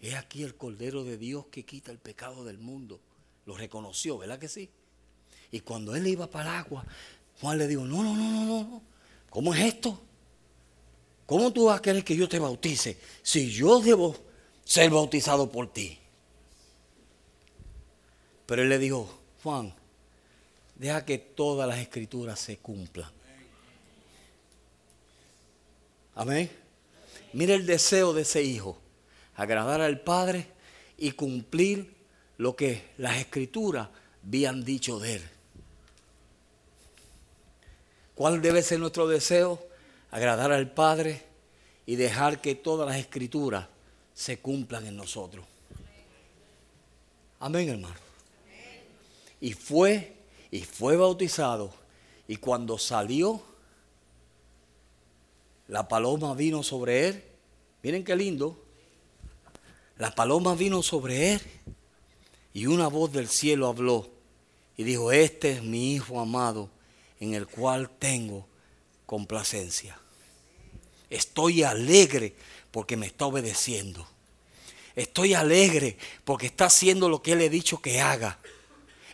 [0.00, 3.00] he aquí el Cordero de Dios que quita el pecado del mundo.
[3.46, 4.70] Lo reconoció, ¿verdad que sí?
[5.50, 6.84] Y cuando él iba para el agua,
[7.40, 8.82] Juan le dijo, no, no, no, no, no.
[9.30, 10.00] ¿Cómo es esto?
[11.30, 14.16] ¿Cómo tú vas a querer que yo te bautice si yo debo
[14.64, 15.96] ser bautizado por ti?
[18.46, 19.08] Pero él le dijo,
[19.44, 19.72] Juan,
[20.74, 23.08] deja que todas las escrituras se cumplan.
[26.16, 26.50] Amén.
[27.32, 28.76] Mira el deseo de ese hijo,
[29.36, 30.48] agradar al Padre
[30.98, 31.94] y cumplir
[32.38, 33.88] lo que las escrituras
[34.26, 35.22] habían dicho de él.
[38.16, 39.69] ¿Cuál debe ser nuestro deseo?
[40.10, 41.22] Agradar al Padre
[41.86, 43.66] y dejar que todas las escrituras
[44.14, 45.46] se cumplan en nosotros.
[47.38, 47.96] Amén, hermano.
[49.40, 50.16] Y fue,
[50.50, 51.72] y fue bautizado.
[52.28, 53.42] Y cuando salió,
[55.68, 57.24] la paloma vino sobre él.
[57.82, 58.62] Miren qué lindo.
[59.96, 61.40] La paloma vino sobre él
[62.52, 64.08] y una voz del cielo habló
[64.76, 66.70] y dijo, este es mi Hijo amado
[67.20, 68.46] en el cual tengo
[69.10, 69.98] complacencia.
[71.10, 72.32] Estoy alegre
[72.70, 74.06] porque me está obedeciendo.
[74.94, 78.38] Estoy alegre porque está haciendo lo que Él he dicho que haga.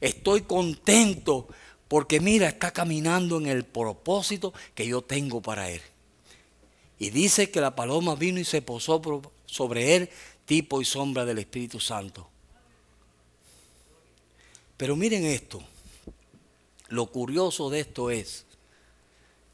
[0.02, 1.48] Estoy contento
[1.88, 5.80] porque mira, está caminando en el propósito que yo tengo para Él.
[6.98, 9.00] Y dice que la paloma vino y se posó
[9.46, 10.10] sobre él,
[10.44, 12.28] tipo y sombra del Espíritu Santo.
[14.76, 15.62] Pero miren esto,
[16.88, 18.45] lo curioso de esto es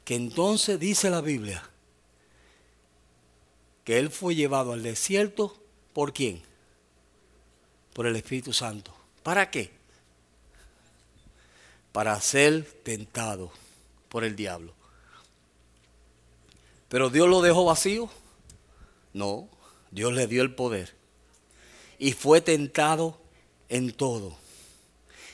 [0.05, 1.69] que entonces dice la Biblia
[3.83, 5.57] que él fue llevado al desierto
[5.93, 6.41] por quién?
[7.93, 8.93] Por el Espíritu Santo.
[9.23, 9.71] ¿Para qué?
[11.91, 13.51] Para ser tentado
[14.09, 14.73] por el diablo.
[16.89, 18.09] Pero Dios lo dejó vacío.
[19.13, 19.47] No,
[19.91, 20.95] Dios le dio el poder.
[21.99, 23.19] Y fue tentado
[23.69, 24.37] en todo.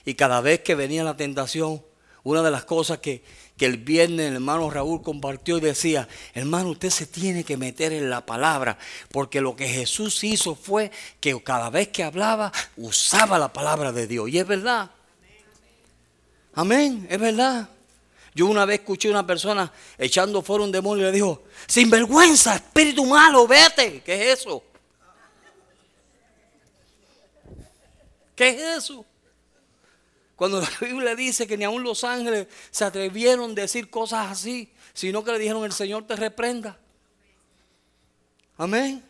[0.06, 1.84] Y cada vez que venía la tentación,
[2.24, 3.24] una de las cosas que,
[3.60, 7.92] que el viernes el hermano Raúl compartió y decía, hermano, usted se tiene que meter
[7.92, 8.78] en la palabra,
[9.12, 14.08] porque lo que Jesús hizo fue que cada vez que hablaba usaba la palabra de
[14.08, 14.30] Dios.
[14.30, 14.90] Y es verdad.
[16.54, 17.68] Amén, es verdad.
[18.34, 21.90] Yo una vez escuché a una persona echando fuera un demonio y le dijo, sin
[21.90, 24.02] vergüenza, espíritu malo, vete.
[24.06, 24.64] ¿Qué es eso?
[28.38, 29.06] ¿Qué es eso?
[30.40, 34.72] Cuando la Biblia dice que ni aun los ángeles se atrevieron a decir cosas así,
[34.94, 36.80] sino que le dijeron, el Señor te reprenda.
[38.58, 39.04] Amén.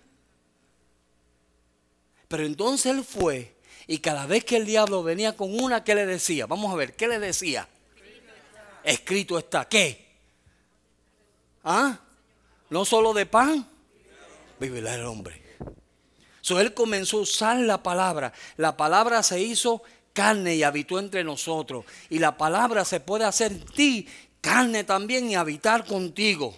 [2.27, 3.53] Pero entonces él fue
[3.85, 6.47] y cada vez que el diablo venía con una, ¿qué le decía?
[6.47, 7.69] Vamos a ver, ¿qué le decía?
[8.83, 9.69] escrito está.
[9.69, 10.07] ¿Qué?
[11.63, 11.99] ¿Ah?
[12.71, 13.69] No solo de pan,
[14.59, 15.43] vivirá el hombre.
[16.41, 18.33] So, él comenzó a usar la palabra.
[18.57, 19.83] La palabra se hizo
[20.13, 21.85] carne y habitó entre nosotros.
[22.09, 24.07] Y la palabra se puede hacer en ti
[24.41, 26.55] carne también y habitar contigo.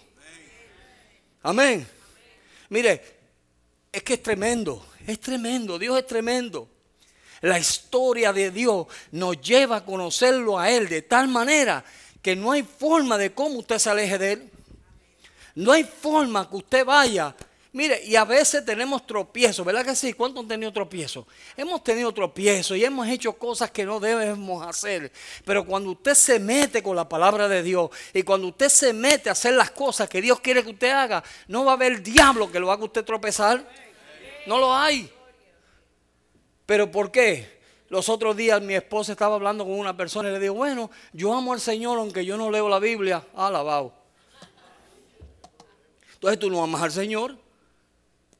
[1.42, 1.86] Amén.
[2.68, 3.02] Mire,
[3.90, 6.68] es que es tremendo, es tremendo, Dios es tremendo.
[7.42, 11.84] La historia de Dios nos lleva a conocerlo a Él de tal manera
[12.22, 14.50] que no hay forma de cómo usted se aleje de Él.
[15.56, 17.34] No hay forma que usted vaya.
[17.74, 20.12] Mire, y a veces tenemos tropiezos, ¿verdad que sí?
[20.12, 21.24] ¿Cuántos han tenido tropiezos?
[21.56, 25.10] Hemos tenido tropiezos y hemos hecho cosas que no debemos hacer.
[25.46, 29.30] Pero cuando usted se mete con la palabra de Dios y cuando usted se mete
[29.30, 32.52] a hacer las cosas que Dios quiere que usted haga, no va a haber diablo
[32.52, 33.66] que lo haga usted tropezar.
[34.46, 35.10] No lo hay.
[36.66, 37.62] ¿Pero por qué?
[37.88, 41.32] Los otros días mi esposa estaba hablando con una persona y le digo, bueno, yo
[41.32, 43.24] amo al Señor aunque yo no leo la Biblia.
[43.34, 43.94] Alabado.
[46.12, 47.41] Entonces tú no amas al Señor.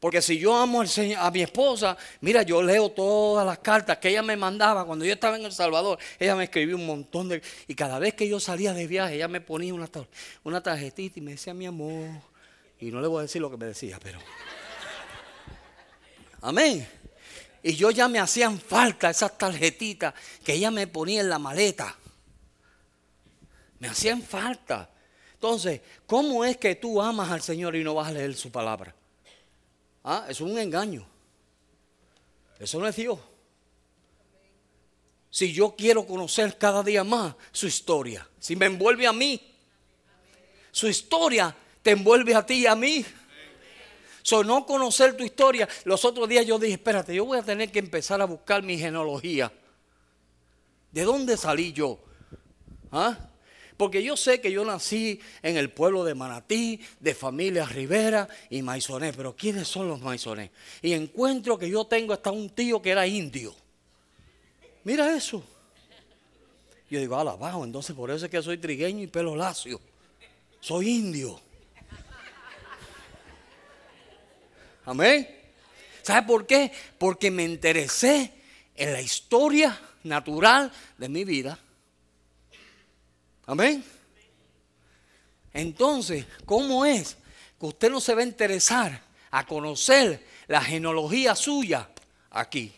[0.03, 3.99] Porque si yo amo al Señor- a mi esposa, mira, yo leo todas las cartas
[3.99, 5.97] que ella me mandaba cuando yo estaba en El Salvador.
[6.19, 7.41] Ella me escribió un montón de...
[7.69, 9.89] Y cada vez que yo salía de viaje, ella me ponía una,
[10.43, 12.09] una tarjetita y me decía, mi amor.
[12.81, 14.19] Y no le voy a decir lo que me decía, pero...
[16.41, 16.85] Amén.
[17.63, 21.97] Y yo ya me hacían falta esas tarjetitas que ella me ponía en la maleta.
[23.79, 24.91] Me hacían falta.
[25.35, 28.97] Entonces, ¿cómo es que tú amas al Señor y no vas a leer su palabra?
[30.05, 31.07] Ah, es un engaño.
[32.59, 33.19] Eso no es Dios.
[35.31, 39.41] Si yo quiero conocer cada día más su historia, si me envuelve a mí,
[40.71, 43.05] su historia te envuelve a ti y a mí.
[44.23, 45.69] So, no conocer tu historia.
[45.85, 48.79] Los otros días yo dije, espérate, yo voy a tener que empezar a buscar mi
[48.79, 49.53] genealogía.
[50.93, 51.99] ¿De dónde salí yo?
[52.93, 53.19] ¿Ah?
[53.77, 58.62] Porque yo sé que yo nací en el pueblo de Manatí, de familia Rivera y
[58.62, 59.12] Maisoné.
[59.12, 60.51] Pero ¿quiénes son los Maisoné?
[60.83, 63.55] Y encuentro que yo tengo hasta un tío que era indio.
[64.85, 65.43] Mira eso.
[66.91, 69.81] Yo digo, alabado, entonces por eso es que soy trigueño y pelo lacio.
[70.61, 71.41] Soy indio.
[74.85, 75.27] Amén.
[76.03, 76.73] ¿Sabe por qué?
[76.99, 78.33] Porque me interesé
[78.75, 81.59] en la historia natural de mi vida.
[83.47, 83.84] Amén.
[85.53, 87.16] Entonces, ¿cómo es
[87.59, 91.88] que usted no se va a interesar a conocer la genealogía suya
[92.30, 92.72] aquí?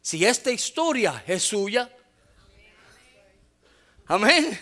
[0.00, 1.90] Si esta historia es suya,
[4.06, 4.58] amén.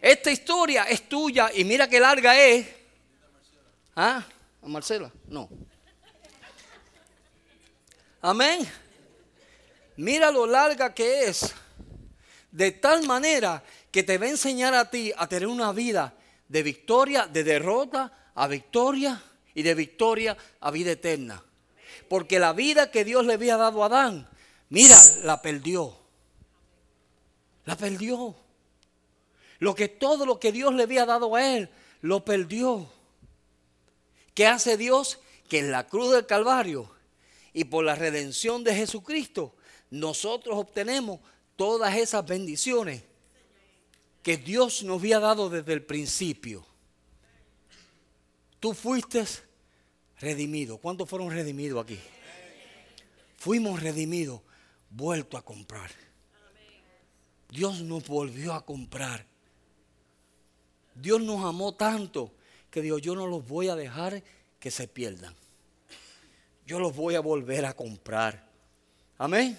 [0.00, 2.66] Esta historia es tuya y mira qué larga es.
[3.94, 4.24] ¿Ah?
[4.62, 5.12] ¿A Marcela?
[5.26, 5.48] No.
[8.20, 8.66] Amén.
[9.96, 11.54] Mira lo larga que es.
[12.50, 16.14] De tal manera que te va a enseñar a ti a tener una vida
[16.48, 19.22] de victoria, de derrota a victoria
[19.54, 21.42] y de victoria a vida eterna.
[22.08, 24.28] Porque la vida que Dios le había dado a Adán,
[24.70, 25.96] mira, la perdió.
[27.64, 28.34] La perdió.
[29.58, 31.68] Lo que todo lo que Dios le había dado a él,
[32.00, 32.88] lo perdió.
[34.34, 35.18] ¿Qué hace Dios?
[35.48, 36.90] Que en la cruz del Calvario
[37.52, 39.54] y por la redención de Jesucristo,
[39.90, 41.20] nosotros obtenemos
[41.58, 43.02] todas esas bendiciones
[44.22, 46.64] que Dios nos había dado desde el principio.
[48.60, 49.24] Tú fuiste
[50.20, 50.78] redimido.
[50.78, 51.98] ¿Cuántos fueron redimidos aquí?
[53.36, 54.40] Fuimos redimidos,
[54.88, 55.90] vuelto a comprar.
[57.50, 59.26] Dios nos volvió a comprar.
[60.94, 62.32] Dios nos amó tanto
[62.70, 64.22] que dijo, yo no los voy a dejar
[64.60, 65.34] que se pierdan.
[66.66, 68.48] Yo los voy a volver a comprar.
[69.16, 69.58] Amén.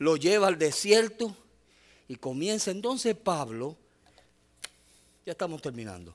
[0.00, 1.36] Lo lleva al desierto
[2.08, 3.76] y comienza entonces Pablo.
[5.26, 6.14] Ya estamos terminando.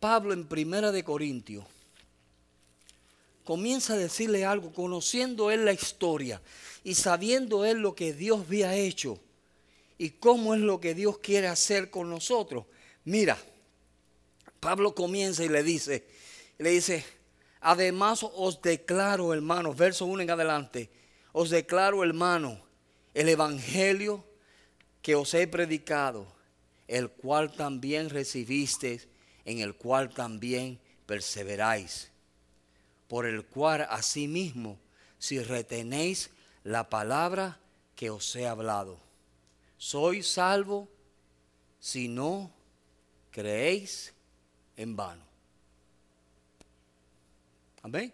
[0.00, 1.66] Pablo en Primera de Corintios
[3.44, 6.40] comienza a decirle algo, conociendo él la historia
[6.82, 9.18] y sabiendo él lo que Dios había hecho
[9.98, 12.64] y cómo es lo que Dios quiere hacer con nosotros.
[13.04, 13.36] Mira,
[14.60, 16.06] Pablo comienza y le dice,
[16.56, 17.04] le dice,
[17.60, 20.90] además os declaro, hermanos, verso 1 en adelante,
[21.32, 22.66] os declaro, hermano,
[23.18, 24.24] el evangelio
[25.02, 26.24] que os he predicado,
[26.86, 29.08] el cual también recibisteis,
[29.44, 32.12] en el cual también perseveráis,
[33.08, 34.78] por el cual asimismo,
[35.18, 36.30] si retenéis
[36.62, 37.58] la palabra
[37.96, 39.00] que os he hablado,
[39.78, 40.88] soy salvo
[41.80, 42.52] si no
[43.32, 44.14] creéis
[44.76, 45.24] en vano.
[47.82, 48.12] Amén.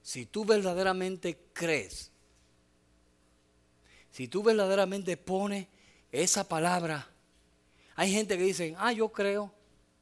[0.00, 2.12] Si tú verdaderamente crees,
[4.16, 5.66] si tú verdaderamente pones
[6.10, 7.06] esa palabra,
[7.96, 9.52] hay gente que dice, ah, yo creo,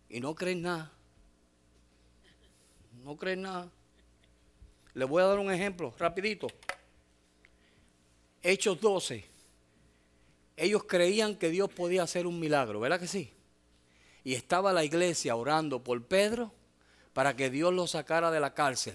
[0.08, 0.92] y no creen nada.
[3.02, 3.68] No creen nada.
[4.92, 6.46] Les voy a dar un ejemplo, rapidito.
[8.40, 9.24] Hechos 12.
[10.58, 13.32] Ellos creían que Dios podía hacer un milagro, ¿verdad que sí?
[14.22, 16.54] Y estaba la iglesia orando por Pedro
[17.14, 18.94] para que Dios lo sacara de la cárcel.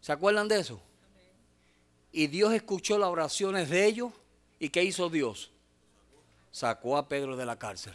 [0.00, 0.80] ¿Se acuerdan de eso?
[2.12, 4.12] Y Dios escuchó las oraciones de ellos.
[4.58, 5.50] ¿Y qué hizo Dios?
[6.50, 7.94] Sacó a Pedro de la cárcel.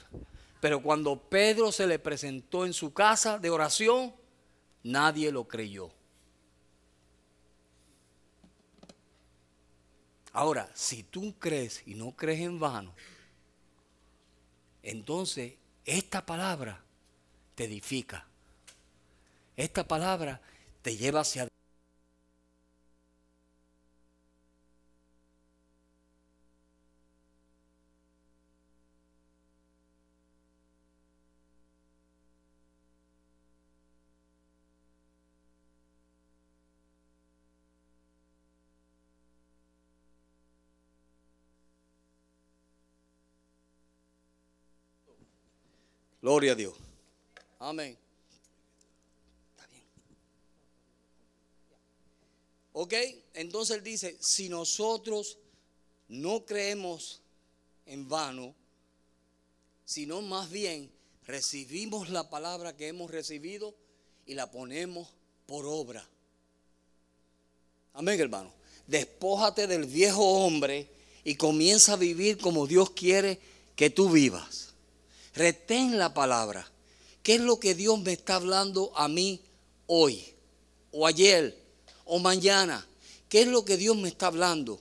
[0.61, 4.13] Pero cuando Pedro se le presentó en su casa de oración,
[4.83, 5.91] nadie lo creyó.
[10.31, 12.93] Ahora, si tú crees y no crees en vano,
[14.81, 15.53] entonces
[15.85, 16.83] esta palabra
[17.55, 18.25] te edifica.
[19.55, 20.41] Esta palabra
[20.81, 21.47] te lleva hacia
[46.23, 46.73] Gloria a Dios.
[47.59, 47.97] Amén.
[49.51, 49.83] Está bien.
[52.71, 52.93] Ok,
[53.33, 55.37] entonces él dice, si nosotros
[56.07, 57.21] no creemos
[57.85, 58.55] en vano,
[59.83, 60.89] sino más bien
[61.27, 63.75] recibimos la palabra que hemos recibido
[64.25, 65.09] y la ponemos
[65.45, 66.07] por obra.
[67.91, 68.53] Amén, hermano.
[68.87, 70.87] Despójate del viejo hombre
[71.25, 73.41] y comienza a vivir como Dios quiere
[73.75, 74.72] que tú vivas.
[75.33, 76.69] Retén la palabra.
[77.23, 79.41] ¿Qué es lo que Dios me está hablando a mí
[79.87, 80.23] hoy?
[80.91, 81.57] O ayer,
[82.05, 82.87] o mañana.
[83.29, 84.79] ¿Qué es lo que Dios me está hablando?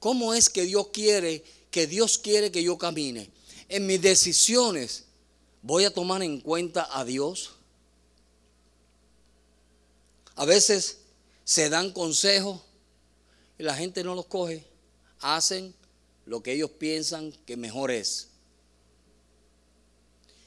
[0.00, 3.30] ¿Cómo es que Dios quiere que Dios quiere que yo camine?
[3.68, 5.04] En mis decisiones,
[5.62, 7.52] ¿voy a tomar en cuenta a Dios?
[10.36, 10.98] A veces
[11.44, 12.60] se dan consejos
[13.58, 14.64] y la gente no los coge.
[15.20, 15.74] Hacen
[16.26, 18.28] lo que ellos piensan que mejor es.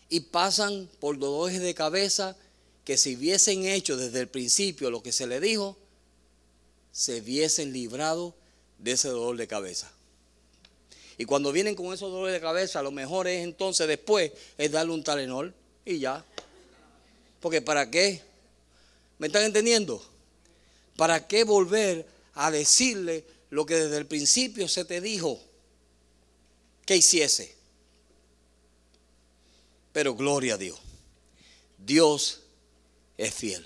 [0.09, 2.35] Y pasan por dolores de cabeza
[2.85, 5.77] que si hubiesen hecho desde el principio lo que se le dijo,
[6.93, 8.33] se hubiesen librado
[8.79, 9.91] de ese dolor de cabeza.
[11.17, 14.93] Y cuando vienen con esos dolores de cabeza, lo mejor es entonces después es darle
[14.93, 15.53] un talenol
[15.83, 16.23] y ya.
[17.41, 18.21] Porque ¿para qué?
[19.17, 20.01] ¿Me están entendiendo?
[20.95, 22.05] ¿Para qué volver
[22.35, 25.41] a decirle lo que desde el principio se te dijo
[26.85, 27.56] que hiciese?
[29.97, 30.77] Pero gloria a Dios.
[31.75, 32.41] Dios
[33.17, 33.65] es fiel.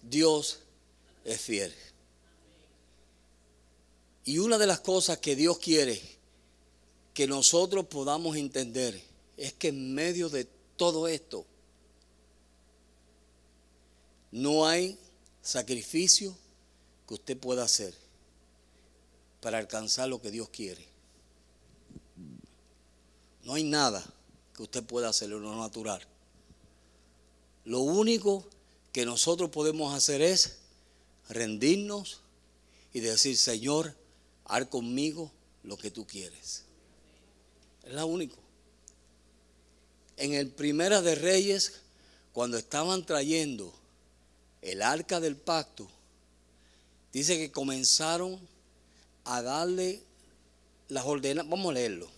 [0.00, 0.60] Dios
[1.24, 1.74] es fiel.
[4.24, 6.00] Y una de las cosas que Dios quiere
[7.14, 9.02] que nosotros podamos entender
[9.36, 10.46] es que en medio de
[10.76, 11.44] todo esto,
[14.30, 14.96] no hay
[15.42, 16.32] sacrificio
[17.08, 17.92] que usted pueda hacer
[19.40, 20.93] para alcanzar lo que Dios quiere.
[23.44, 24.02] No hay nada
[24.56, 26.00] que usted pueda hacer en lo natural.
[27.64, 28.44] Lo único
[28.92, 30.58] que nosotros podemos hacer es
[31.28, 32.20] rendirnos
[32.92, 33.94] y decir, Señor,
[34.44, 35.30] haz conmigo
[35.62, 36.62] lo que tú quieres.
[37.84, 38.36] Es lo único.
[40.16, 41.80] En el Primera de Reyes,
[42.32, 43.74] cuando estaban trayendo
[44.62, 45.88] el arca del pacto,
[47.12, 48.40] dice que comenzaron
[49.24, 50.02] a darle
[50.88, 51.50] las ordenanzas.
[51.50, 52.13] Vamos a leerlo.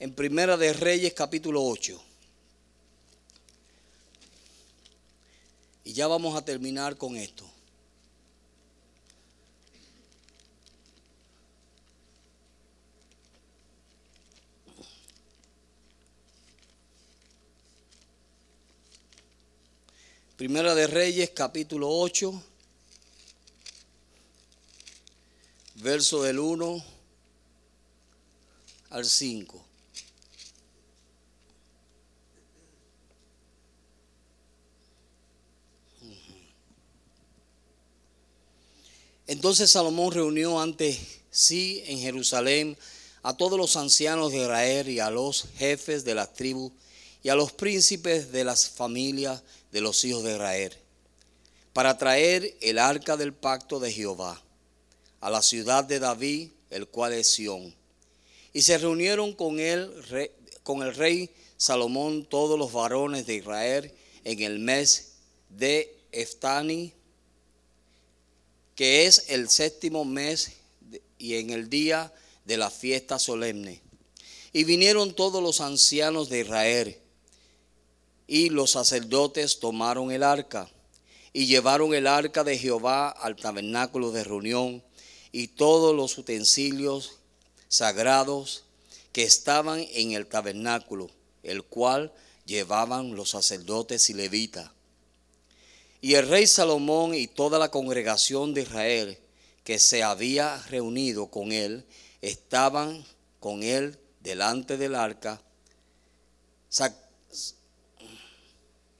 [0.00, 2.02] En Primera de Reyes, capítulo 8.
[5.84, 7.44] Y ya vamos a terminar con esto.
[20.38, 22.42] Primera de Reyes, capítulo 8,
[25.74, 26.82] verso del 1
[28.88, 29.69] al 5.
[39.40, 42.76] Entonces Salomón reunió ante sí en Jerusalén
[43.22, 46.72] a todos los ancianos de Israel y a los jefes de las tribus
[47.22, 50.74] y a los príncipes de las familias de los hijos de Israel,
[51.72, 54.42] para traer el arca del pacto de Jehová
[55.22, 57.74] a la ciudad de David, el cual es Sión.
[58.52, 59.90] Y se reunieron con él,
[60.62, 63.90] con el rey Salomón, todos los varones de Israel,
[64.22, 65.12] en el mes
[65.48, 66.92] de Eftani,
[68.80, 70.52] que es el séptimo mes
[71.18, 72.14] y en el día
[72.46, 73.82] de la fiesta solemne.
[74.54, 76.96] Y vinieron todos los ancianos de Israel
[78.26, 80.70] y los sacerdotes tomaron el arca
[81.34, 84.82] y llevaron el arca de Jehová al tabernáculo de reunión
[85.30, 87.18] y todos los utensilios
[87.68, 88.64] sagrados
[89.12, 91.10] que estaban en el tabernáculo,
[91.42, 92.14] el cual
[92.46, 94.70] llevaban los sacerdotes y levitas.
[96.00, 99.18] Y el rey Salomón y toda la congregación de Israel
[99.64, 101.84] que se había reunido con él,
[102.22, 103.04] estaban
[103.38, 105.40] con él delante del arca,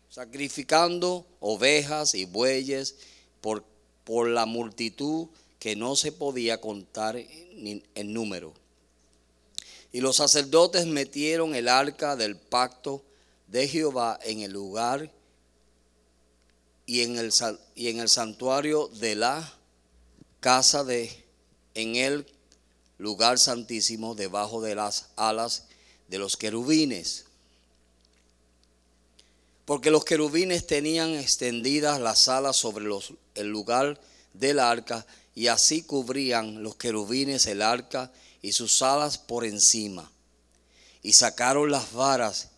[0.08, 2.96] sacrificando ovejas y bueyes
[3.40, 3.64] por,
[4.04, 5.28] por la multitud
[5.58, 8.54] que no se podía contar en número.
[9.92, 13.02] Y los sacerdotes metieron el arca del pacto
[13.48, 15.10] de Jehová en el lugar
[16.90, 17.32] y en el,
[17.76, 19.54] y en el santuario de la
[20.40, 21.24] casa de,
[21.74, 22.26] en el
[22.98, 25.66] lugar santísimo, debajo de las alas
[26.08, 27.26] de los querubines
[29.66, 34.00] porque los querubines tenían extendidas las alas sobre los, el lugar
[34.34, 38.10] del arca y así cubrían los querubines el arca
[38.42, 40.10] y sus alas por encima.
[41.04, 42.48] y sacaron las varas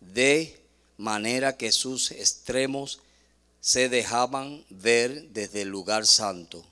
[0.00, 0.60] de
[0.96, 3.02] manera que sus extremos
[3.60, 6.64] se dejaban ver desde el lugar santo,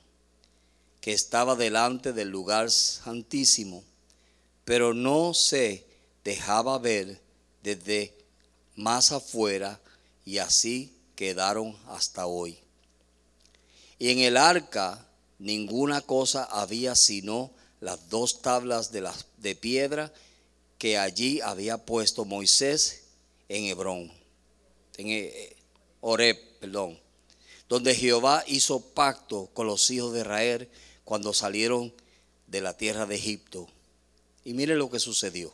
[1.01, 3.83] que estaba delante del lugar santísimo,
[4.65, 5.85] pero no se
[6.23, 7.21] dejaba ver
[7.63, 8.13] desde
[8.75, 9.79] más afuera
[10.25, 12.59] y así quedaron hasta hoy.
[13.99, 15.07] Y en el arca
[15.39, 20.13] ninguna cosa había sino las dos tablas de, las, de piedra
[20.77, 23.03] que allí había puesto Moisés
[23.49, 24.11] en Hebrón,
[24.97, 25.55] en eh,
[26.01, 26.99] Oreb, perdón,
[27.69, 30.69] donde Jehová hizo pacto con los hijos de Israel
[31.03, 31.93] cuando salieron
[32.47, 33.67] de la tierra de Egipto.
[34.43, 35.53] Y mire lo que sucedió.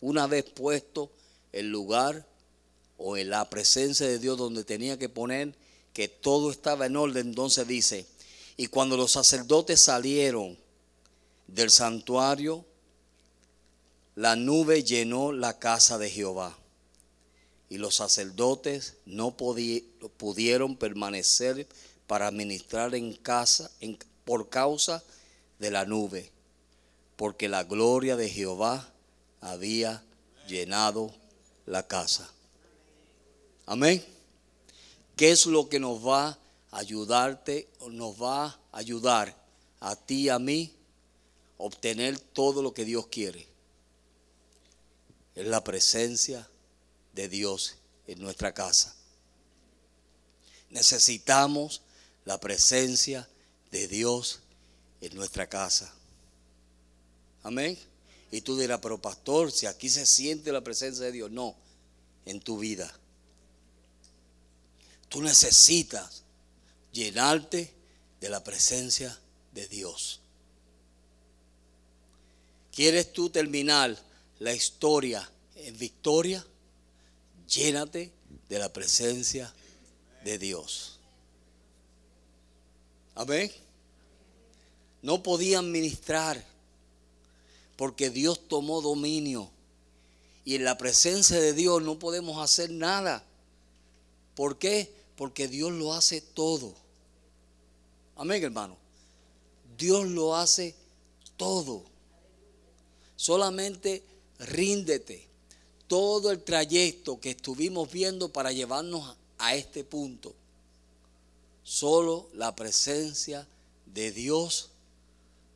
[0.00, 1.10] Una vez puesto
[1.52, 2.26] el lugar
[2.98, 5.54] o en la presencia de Dios donde tenía que poner
[5.92, 8.06] que todo estaba en orden, entonces dice,
[8.56, 10.58] y cuando los sacerdotes salieron
[11.46, 12.64] del santuario,
[14.16, 16.56] la nube llenó la casa de Jehová
[17.68, 21.66] y los sacerdotes no pudieron permanecer
[22.06, 23.70] para ministrar en casa
[24.24, 25.02] por causa
[25.58, 26.30] de la nube,
[27.16, 28.92] porque la gloria de Jehová
[29.40, 30.02] había
[30.46, 31.14] llenado
[31.66, 32.30] la casa.
[33.66, 34.04] Amén.
[35.16, 36.38] ¿Qué es lo que nos va
[36.70, 39.34] a ayudarte o nos va a ayudar
[39.80, 40.74] a ti y a mí
[41.56, 43.46] obtener todo lo que Dios quiere?
[45.34, 46.48] Es la presencia
[47.14, 48.94] de Dios en nuestra casa.
[50.70, 51.82] Necesitamos
[52.24, 53.28] la presencia
[53.70, 54.40] de Dios
[55.00, 55.92] en nuestra casa.
[57.42, 57.78] Amén.
[58.30, 61.54] Y tú dirás, pero pastor, si aquí se siente la presencia de Dios, no,
[62.24, 62.92] en tu vida.
[65.08, 66.24] Tú necesitas
[66.92, 67.72] llenarte
[68.20, 69.16] de la presencia
[69.52, 70.20] de Dios.
[72.72, 73.96] ¿Quieres tú terminar
[74.40, 76.44] la historia en victoria?
[77.48, 78.12] Llénate
[78.48, 79.52] de la presencia
[80.24, 80.98] de Dios.
[83.14, 83.50] Amén.
[85.02, 86.42] No podían ministrar
[87.76, 89.50] porque Dios tomó dominio.
[90.44, 93.24] Y en la presencia de Dios no podemos hacer nada.
[94.34, 94.92] ¿Por qué?
[95.16, 96.74] Porque Dios lo hace todo.
[98.16, 98.76] Amén, hermano.
[99.78, 100.74] Dios lo hace
[101.36, 101.84] todo.
[103.16, 104.02] Solamente
[104.38, 105.33] ríndete
[105.86, 110.34] todo el trayecto que estuvimos viendo para llevarnos a este punto.
[111.62, 113.46] Solo la presencia
[113.86, 114.70] de Dios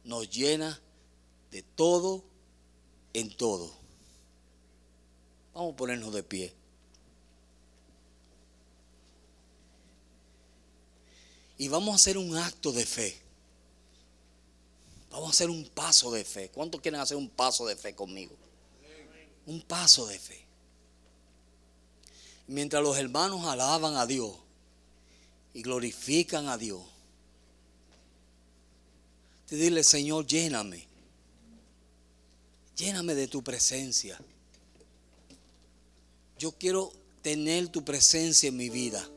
[0.05, 0.81] nos llena
[1.51, 2.23] de todo
[3.13, 3.71] en todo.
[5.55, 6.55] Vamos a ponernos de pie.
[11.59, 13.19] Y vamos a hacer un acto de fe.
[15.11, 16.51] Vamos a hacer un paso de fe.
[16.51, 18.37] ¿Cuántos quieren hacer un paso de fe conmigo?
[19.49, 20.39] Un paso de fe.
[22.49, 24.33] Mientras los hermanos alaban a Dios
[25.55, 26.83] y glorifican a Dios,
[29.47, 30.87] te dile, Señor, lléname.
[32.77, 34.21] Lléname de tu presencia.
[36.39, 36.93] Yo quiero
[37.23, 39.09] tener tu presencia en mi vida.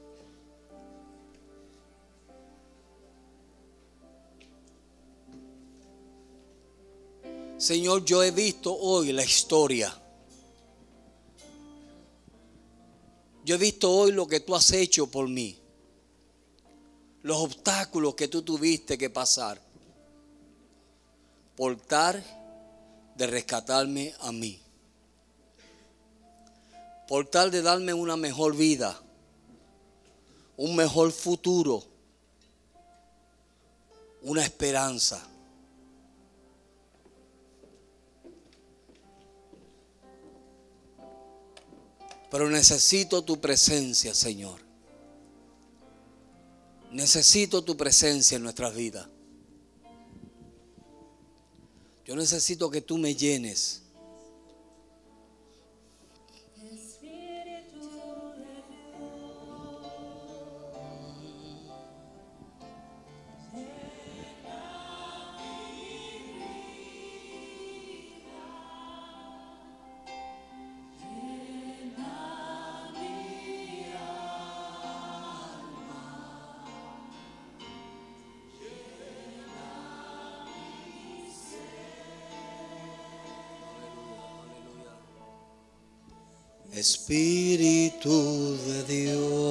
[7.57, 10.01] Señor, yo he visto hoy la historia
[13.43, 15.57] Yo he visto hoy lo que tú has hecho por mí.
[17.23, 19.61] Los obstáculos que tú tuviste que pasar.
[21.55, 22.23] Por tal
[23.15, 24.59] de rescatarme a mí.
[27.07, 28.99] Por tal de darme una mejor vida.
[30.57, 31.83] Un mejor futuro.
[34.21, 35.30] Una esperanza.
[42.32, 44.61] Pero necesito tu presencia, Señor.
[46.89, 49.07] Necesito tu presencia en nuestras vidas.
[52.05, 53.80] Yo necesito que tú me llenes.
[86.74, 89.51] Espíritu de Dios.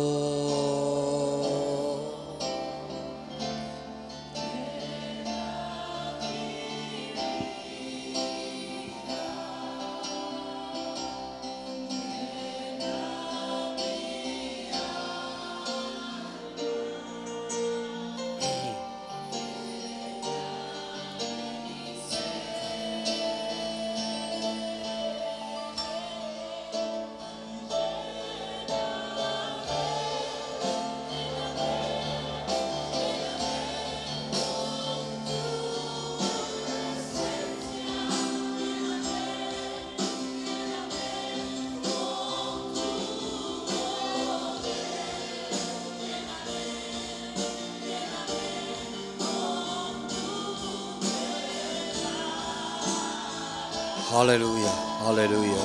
[54.21, 54.73] Aleluya,
[55.09, 55.65] aleluya.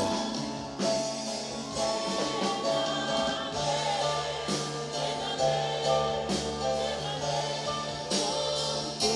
[9.01, 9.11] Tu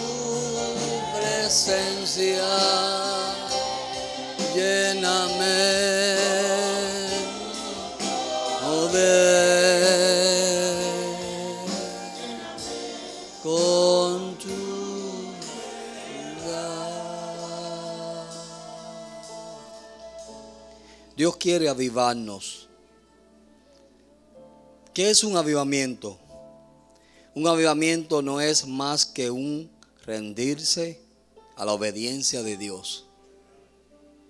[1.16, 2.52] presencia,
[22.00, 22.70] avivarnos.
[24.94, 26.18] ¿Qué es un avivamiento?
[27.36, 29.70] Un avivamiento no es más que un
[30.06, 31.00] rendirse
[31.56, 33.06] a la obediencia de Dios.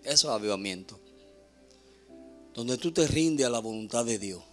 [0.03, 0.99] Eso es avivamiento.
[2.53, 4.43] Donde tú te rindes a la voluntad de Dios.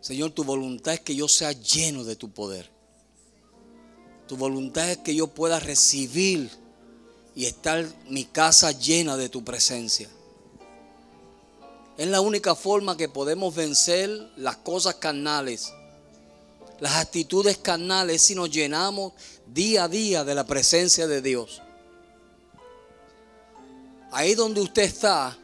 [0.00, 2.70] Señor, tu voluntad es que yo sea lleno de tu poder.
[4.28, 6.50] Tu voluntad es que yo pueda recibir
[7.34, 10.08] y estar mi casa llena de tu presencia.
[11.96, 15.72] Es la única forma que podemos vencer las cosas carnales,
[16.78, 19.14] las actitudes carnales, si nos llenamos
[19.46, 21.62] día a día de la presencia de Dios.
[24.12, 25.38] Ahí donde usted está,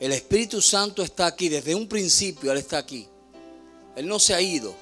[0.00, 3.06] el Espíritu Santo está aquí, desde un principio Él está aquí.
[3.94, 4.74] Él no se ha ido.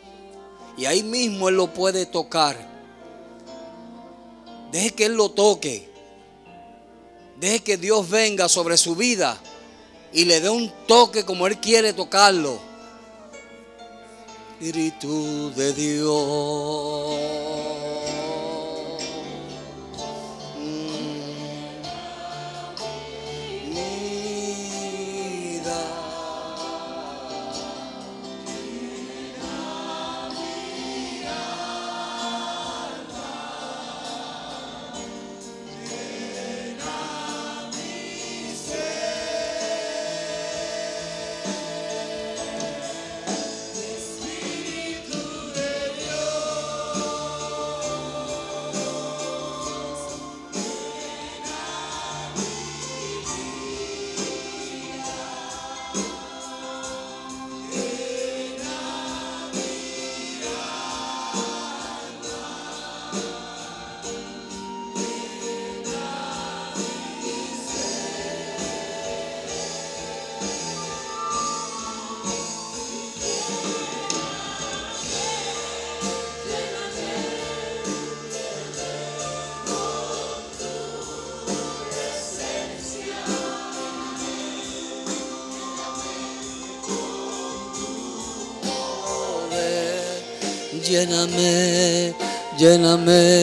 [0.79, 2.57] Y ahí mismo Él lo puede tocar.
[4.73, 5.91] Deje que Él lo toque.
[7.39, 9.39] Deje que Dios venga sobre su vida
[10.13, 12.61] y le dé un toque como Él quiere tocarlo.
[14.61, 17.72] Espíritu de Dios.
[92.63, 93.42] Lléname,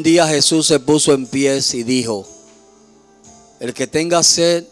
[0.00, 2.26] Un día Jesús se puso en pies y dijo,
[3.60, 4.64] el que tenga sed,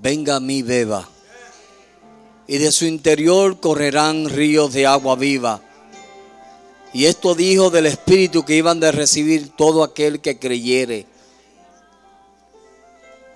[0.00, 1.08] venga a mí beba.
[2.48, 5.62] Y de su interior correrán ríos de agua viva.
[6.92, 11.06] Y esto dijo del Espíritu que iban de recibir todo aquel que creyere.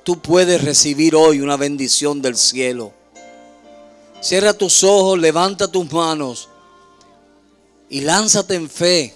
[0.03, 2.93] Tú puedes recibir hoy una bendición del cielo.
[4.21, 6.49] Cierra tus ojos, levanta tus manos
[7.89, 9.16] y lánzate en fe.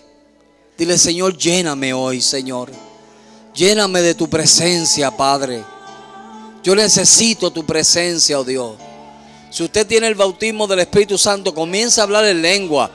[0.81, 2.73] Dile, Señor, lléname hoy, Señor.
[3.55, 5.63] Lléname de tu presencia, Padre.
[6.63, 8.77] Yo necesito tu presencia, oh Dios.
[9.51, 12.91] Si usted tiene el bautismo del Espíritu Santo, comienza a hablar en lengua.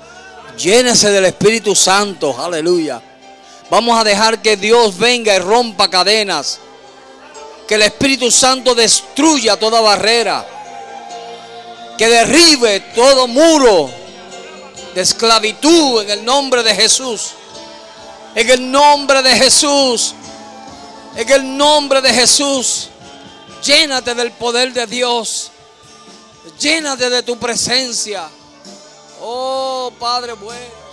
[0.57, 2.99] Llénese del Espíritu Santo, aleluya.
[3.69, 6.57] Vamos a dejar que Dios venga y rompa cadenas.
[7.67, 10.43] Que el Espíritu Santo destruya toda barrera.
[11.99, 13.91] Que derribe todo muro
[14.95, 17.35] de esclavitud en el nombre de Jesús.
[18.35, 20.13] En el nombre de Jesús.
[21.15, 22.89] En el nombre de Jesús.
[23.63, 25.51] Llénate del poder de Dios.
[26.59, 28.27] Llénate de tu presencia.
[29.21, 30.85] Oh Padre bueno.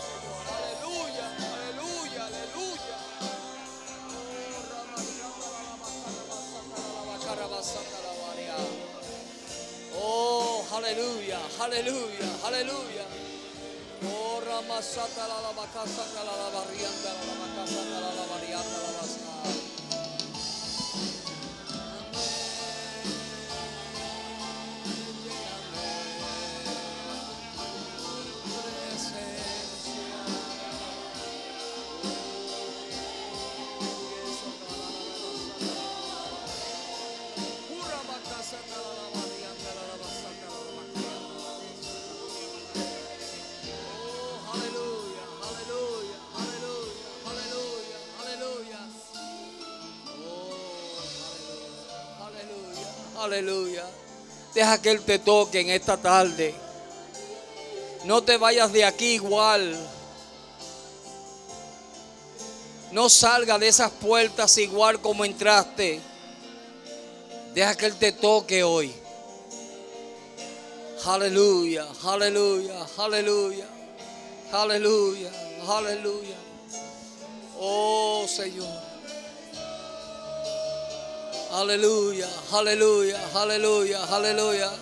[10.73, 13.02] Aleluya, aleluya, aleluya.
[14.05, 18.92] Oh, Ramasata la la bacasa la la barrianda la la bacasa la la varianda la
[53.23, 53.85] aleluya.
[54.55, 56.55] Deja que Él te toque en esta tarde.
[58.05, 59.77] No te vayas de aquí igual.
[62.91, 66.01] No salga de esas puertas igual como entraste.
[67.55, 68.93] Deja que Él te toque hoy.
[71.05, 73.67] Aleluya, aleluya, aleluya.
[74.53, 75.31] Aleluya,
[75.67, 76.37] aleluya.
[77.59, 78.92] Oh Señor.
[81.53, 84.73] Aleluya, aleluya, aleluya, aleluya.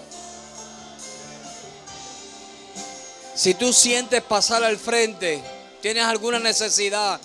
[3.34, 5.42] Si tú sientes pasar al frente,
[5.82, 7.20] tienes alguna necesidad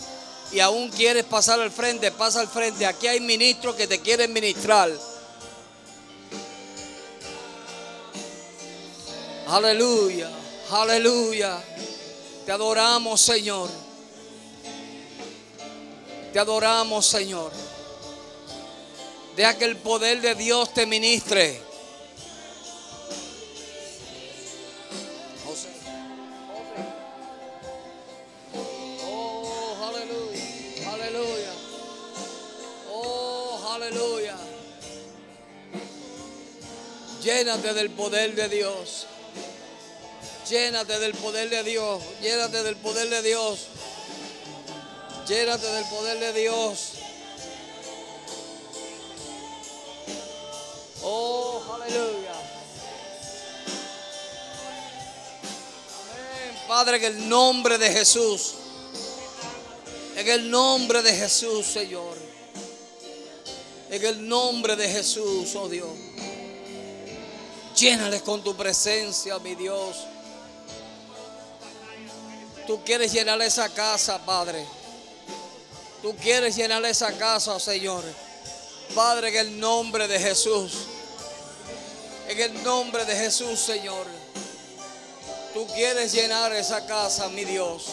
[0.52, 2.88] y aún quieres pasar al frente, pasa al frente.
[2.88, 4.90] Aquí hay ministros que te quieren ministrar.
[9.48, 10.28] Aleluya,
[10.72, 11.64] aleluya.
[12.48, 13.70] Te adoramos, Señor.
[16.34, 17.75] Te adoramos, Señor.
[19.36, 21.60] Deja que el poder de Dios te ministre.
[25.46, 25.68] José.
[29.04, 30.94] Oh, aleluya.
[30.94, 31.52] Aleluya.
[32.90, 34.38] Oh, aleluya.
[37.22, 39.08] Llénate del poder de Dios.
[40.50, 42.02] Llénate del poder de Dios.
[42.22, 43.68] Llénate del poder de Dios.
[45.28, 46.95] Llénate del poder de Dios.
[51.08, 52.32] Oh, aleluya.
[56.02, 56.58] Amén.
[56.68, 58.56] Padre, en el nombre de Jesús.
[60.16, 62.18] En el nombre de Jesús, Señor.
[63.92, 65.92] En el nombre de Jesús, oh Dios.
[67.76, 69.98] Llénales con tu presencia, mi Dios.
[72.66, 74.66] Tú quieres llenar esa casa, Padre.
[76.02, 78.04] Tú quieres llenar esa casa, Señor.
[78.96, 80.95] Padre, en el nombre de Jesús.
[82.28, 84.06] En el nombre de Jesús, Señor.
[85.54, 87.86] Tú quieres llenar esa casa, mi Dios.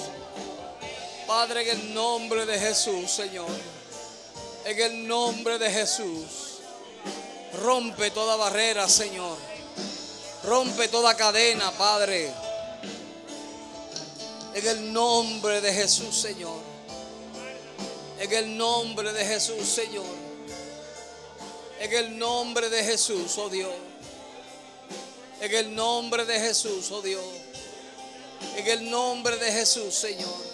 [1.27, 3.51] Padre, en el nombre de Jesús, Señor.
[4.65, 6.61] En el nombre de Jesús.
[7.63, 9.37] Rompe toda barrera, Señor.
[10.45, 12.33] Rompe toda cadena, Padre.
[14.55, 16.61] En el nombre de Jesús, Señor.
[18.19, 20.07] En el nombre de Jesús, Señor.
[21.81, 23.92] En el nombre de Jesús, oh Dios.
[25.43, 27.25] En el nombre de Jesús, oh Dios.
[28.57, 30.52] En el nombre de Jesús, Señor.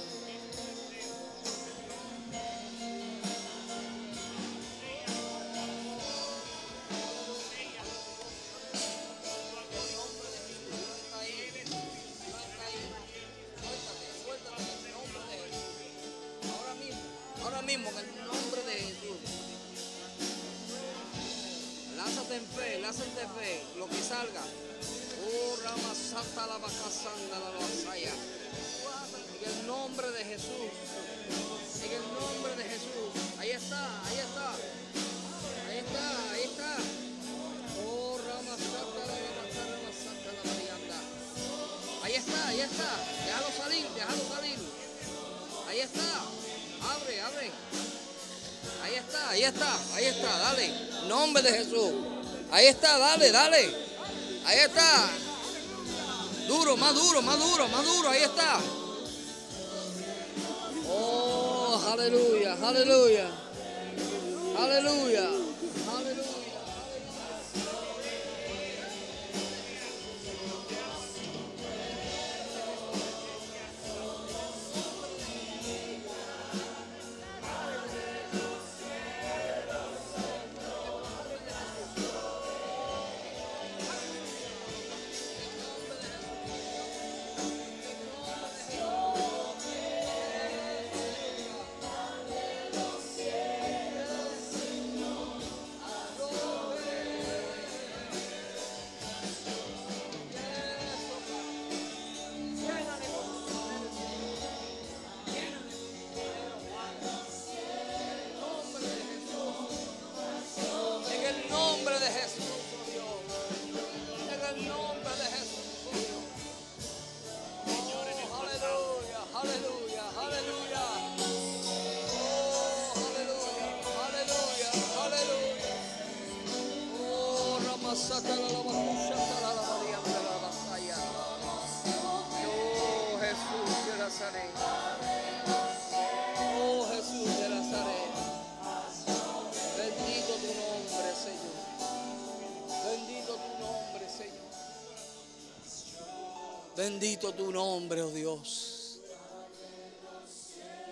[147.21, 149.01] Bendito tu nombre, oh Dios.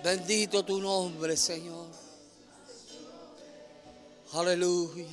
[0.02, 1.86] Bendito tu nombre, Señor.
[4.32, 5.06] Aleluya.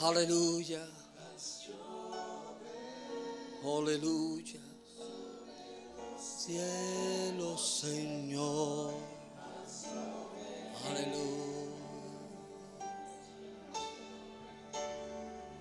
[0.00, 0.88] Aleluya.
[3.62, 4.60] Aleluya.
[6.18, 8.94] Cielo, Señor.
[10.88, 11.42] Aleluya.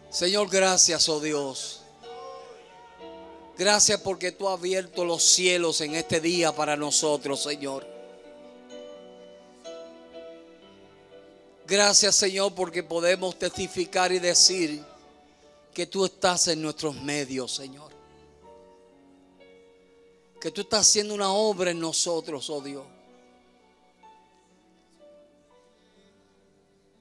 [0.09, 1.80] Señor, gracias, oh Dios.
[3.61, 7.85] Gracias porque tú has abierto los cielos en este día para nosotros, Señor.
[11.67, 14.83] Gracias, Señor, porque podemos testificar y decir
[15.75, 17.91] que tú estás en nuestros medios, Señor.
[20.41, 22.87] Que tú estás haciendo una obra en nosotros, oh Dios.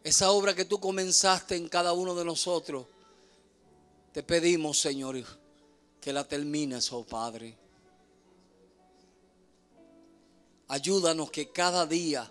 [0.04, 2.84] Esa obra que tú comenzaste en cada uno de nosotros,
[4.12, 5.16] te pedimos, Señor,
[6.00, 7.56] que la termines, oh Padre.
[10.68, 12.30] Ayúdanos que cada día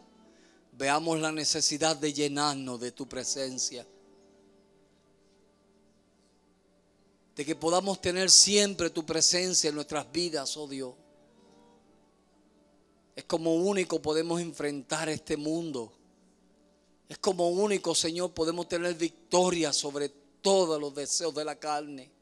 [0.73, 3.85] veamos la necesidad de llenarnos de tu presencia.
[7.35, 10.93] De que podamos tener siempre tu presencia en nuestras vidas, oh Dios.
[13.15, 15.91] Es como único podemos enfrentar este mundo.
[17.09, 20.09] Es como único, Señor, podemos tener victoria sobre
[20.41, 22.18] todos los deseos de la carne.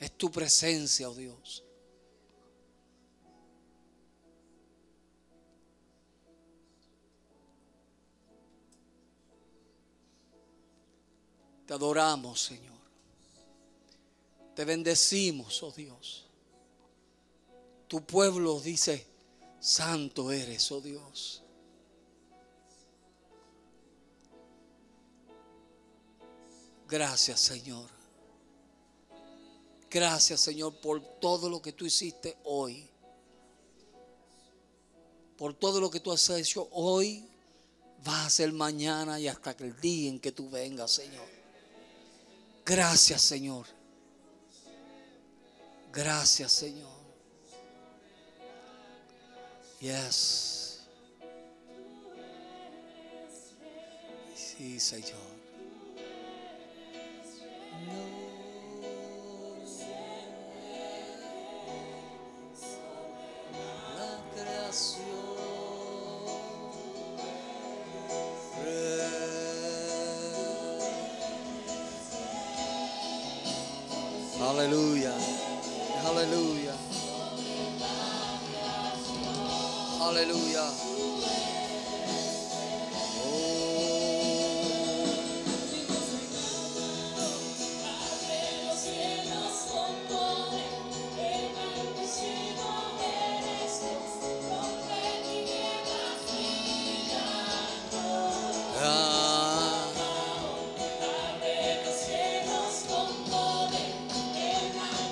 [0.00, 1.62] Es tu presencia, oh Dios.
[11.66, 12.80] Te adoramos, Señor.
[14.56, 16.26] Te bendecimos, oh Dios.
[17.86, 19.06] Tu pueblo dice,
[19.60, 21.42] santo eres, oh Dios.
[26.88, 27.99] Gracias, Señor.
[29.90, 32.88] Gracias, Señor, por todo lo que tú hiciste hoy.
[35.36, 37.28] Por todo lo que tú has hecho hoy,
[38.06, 41.26] va a ser mañana y hasta que el día en que tú vengas, Señor.
[42.64, 43.66] Gracias, Señor.
[45.92, 47.00] Gracias, Señor.
[49.80, 50.82] Yes.
[54.36, 55.30] Sí, Señor.
[57.86, 58.39] La
[80.22, 80.60] enaltecido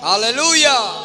[0.00, 0.97] Aleluya.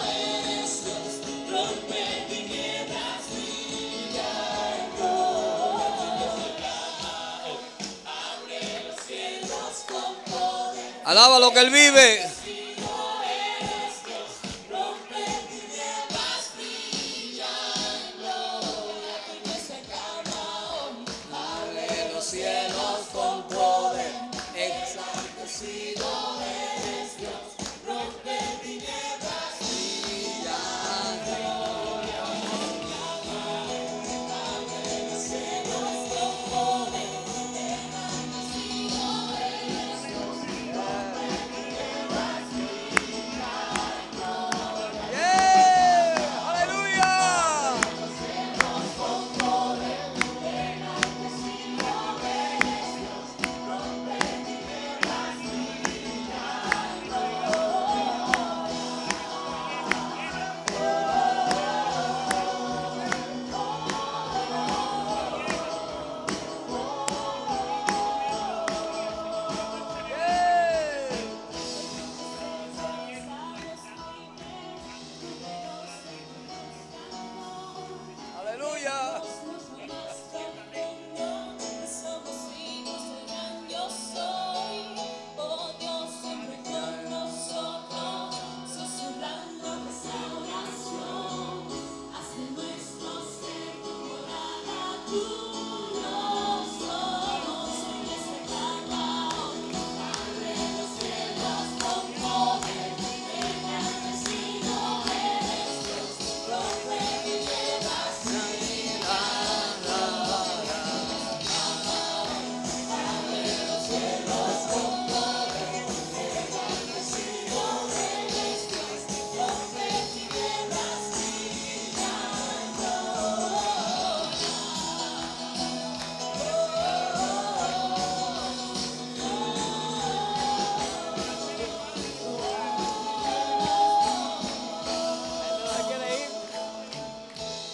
[11.14, 12.33] Alaba lo que él vive.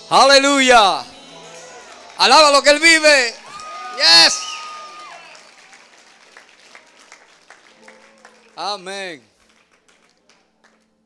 [0.09, 1.05] Aleluya.
[2.17, 3.35] Alaba lo que Él vive.
[3.95, 4.39] Yes.
[8.55, 9.23] Amén.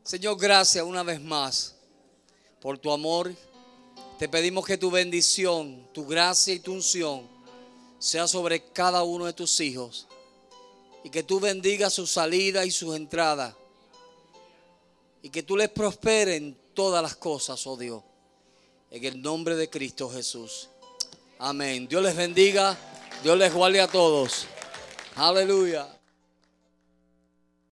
[0.03, 1.75] Señor, gracias una vez más
[2.61, 3.35] por tu amor.
[4.17, 7.27] Te pedimos que tu bendición, tu gracia y tu unción
[7.99, 10.07] sea sobre cada uno de tus hijos.
[11.03, 13.53] Y que tú bendigas su salida y sus entradas.
[15.21, 18.01] Y que tú les prosperes en todas las cosas, oh Dios.
[18.93, 20.69] En el nombre de Cristo Jesús.
[21.39, 21.87] Amén.
[21.87, 22.77] Dios les bendiga.
[23.23, 24.45] Dios les guarde a todos.
[25.15, 25.87] Aleluya.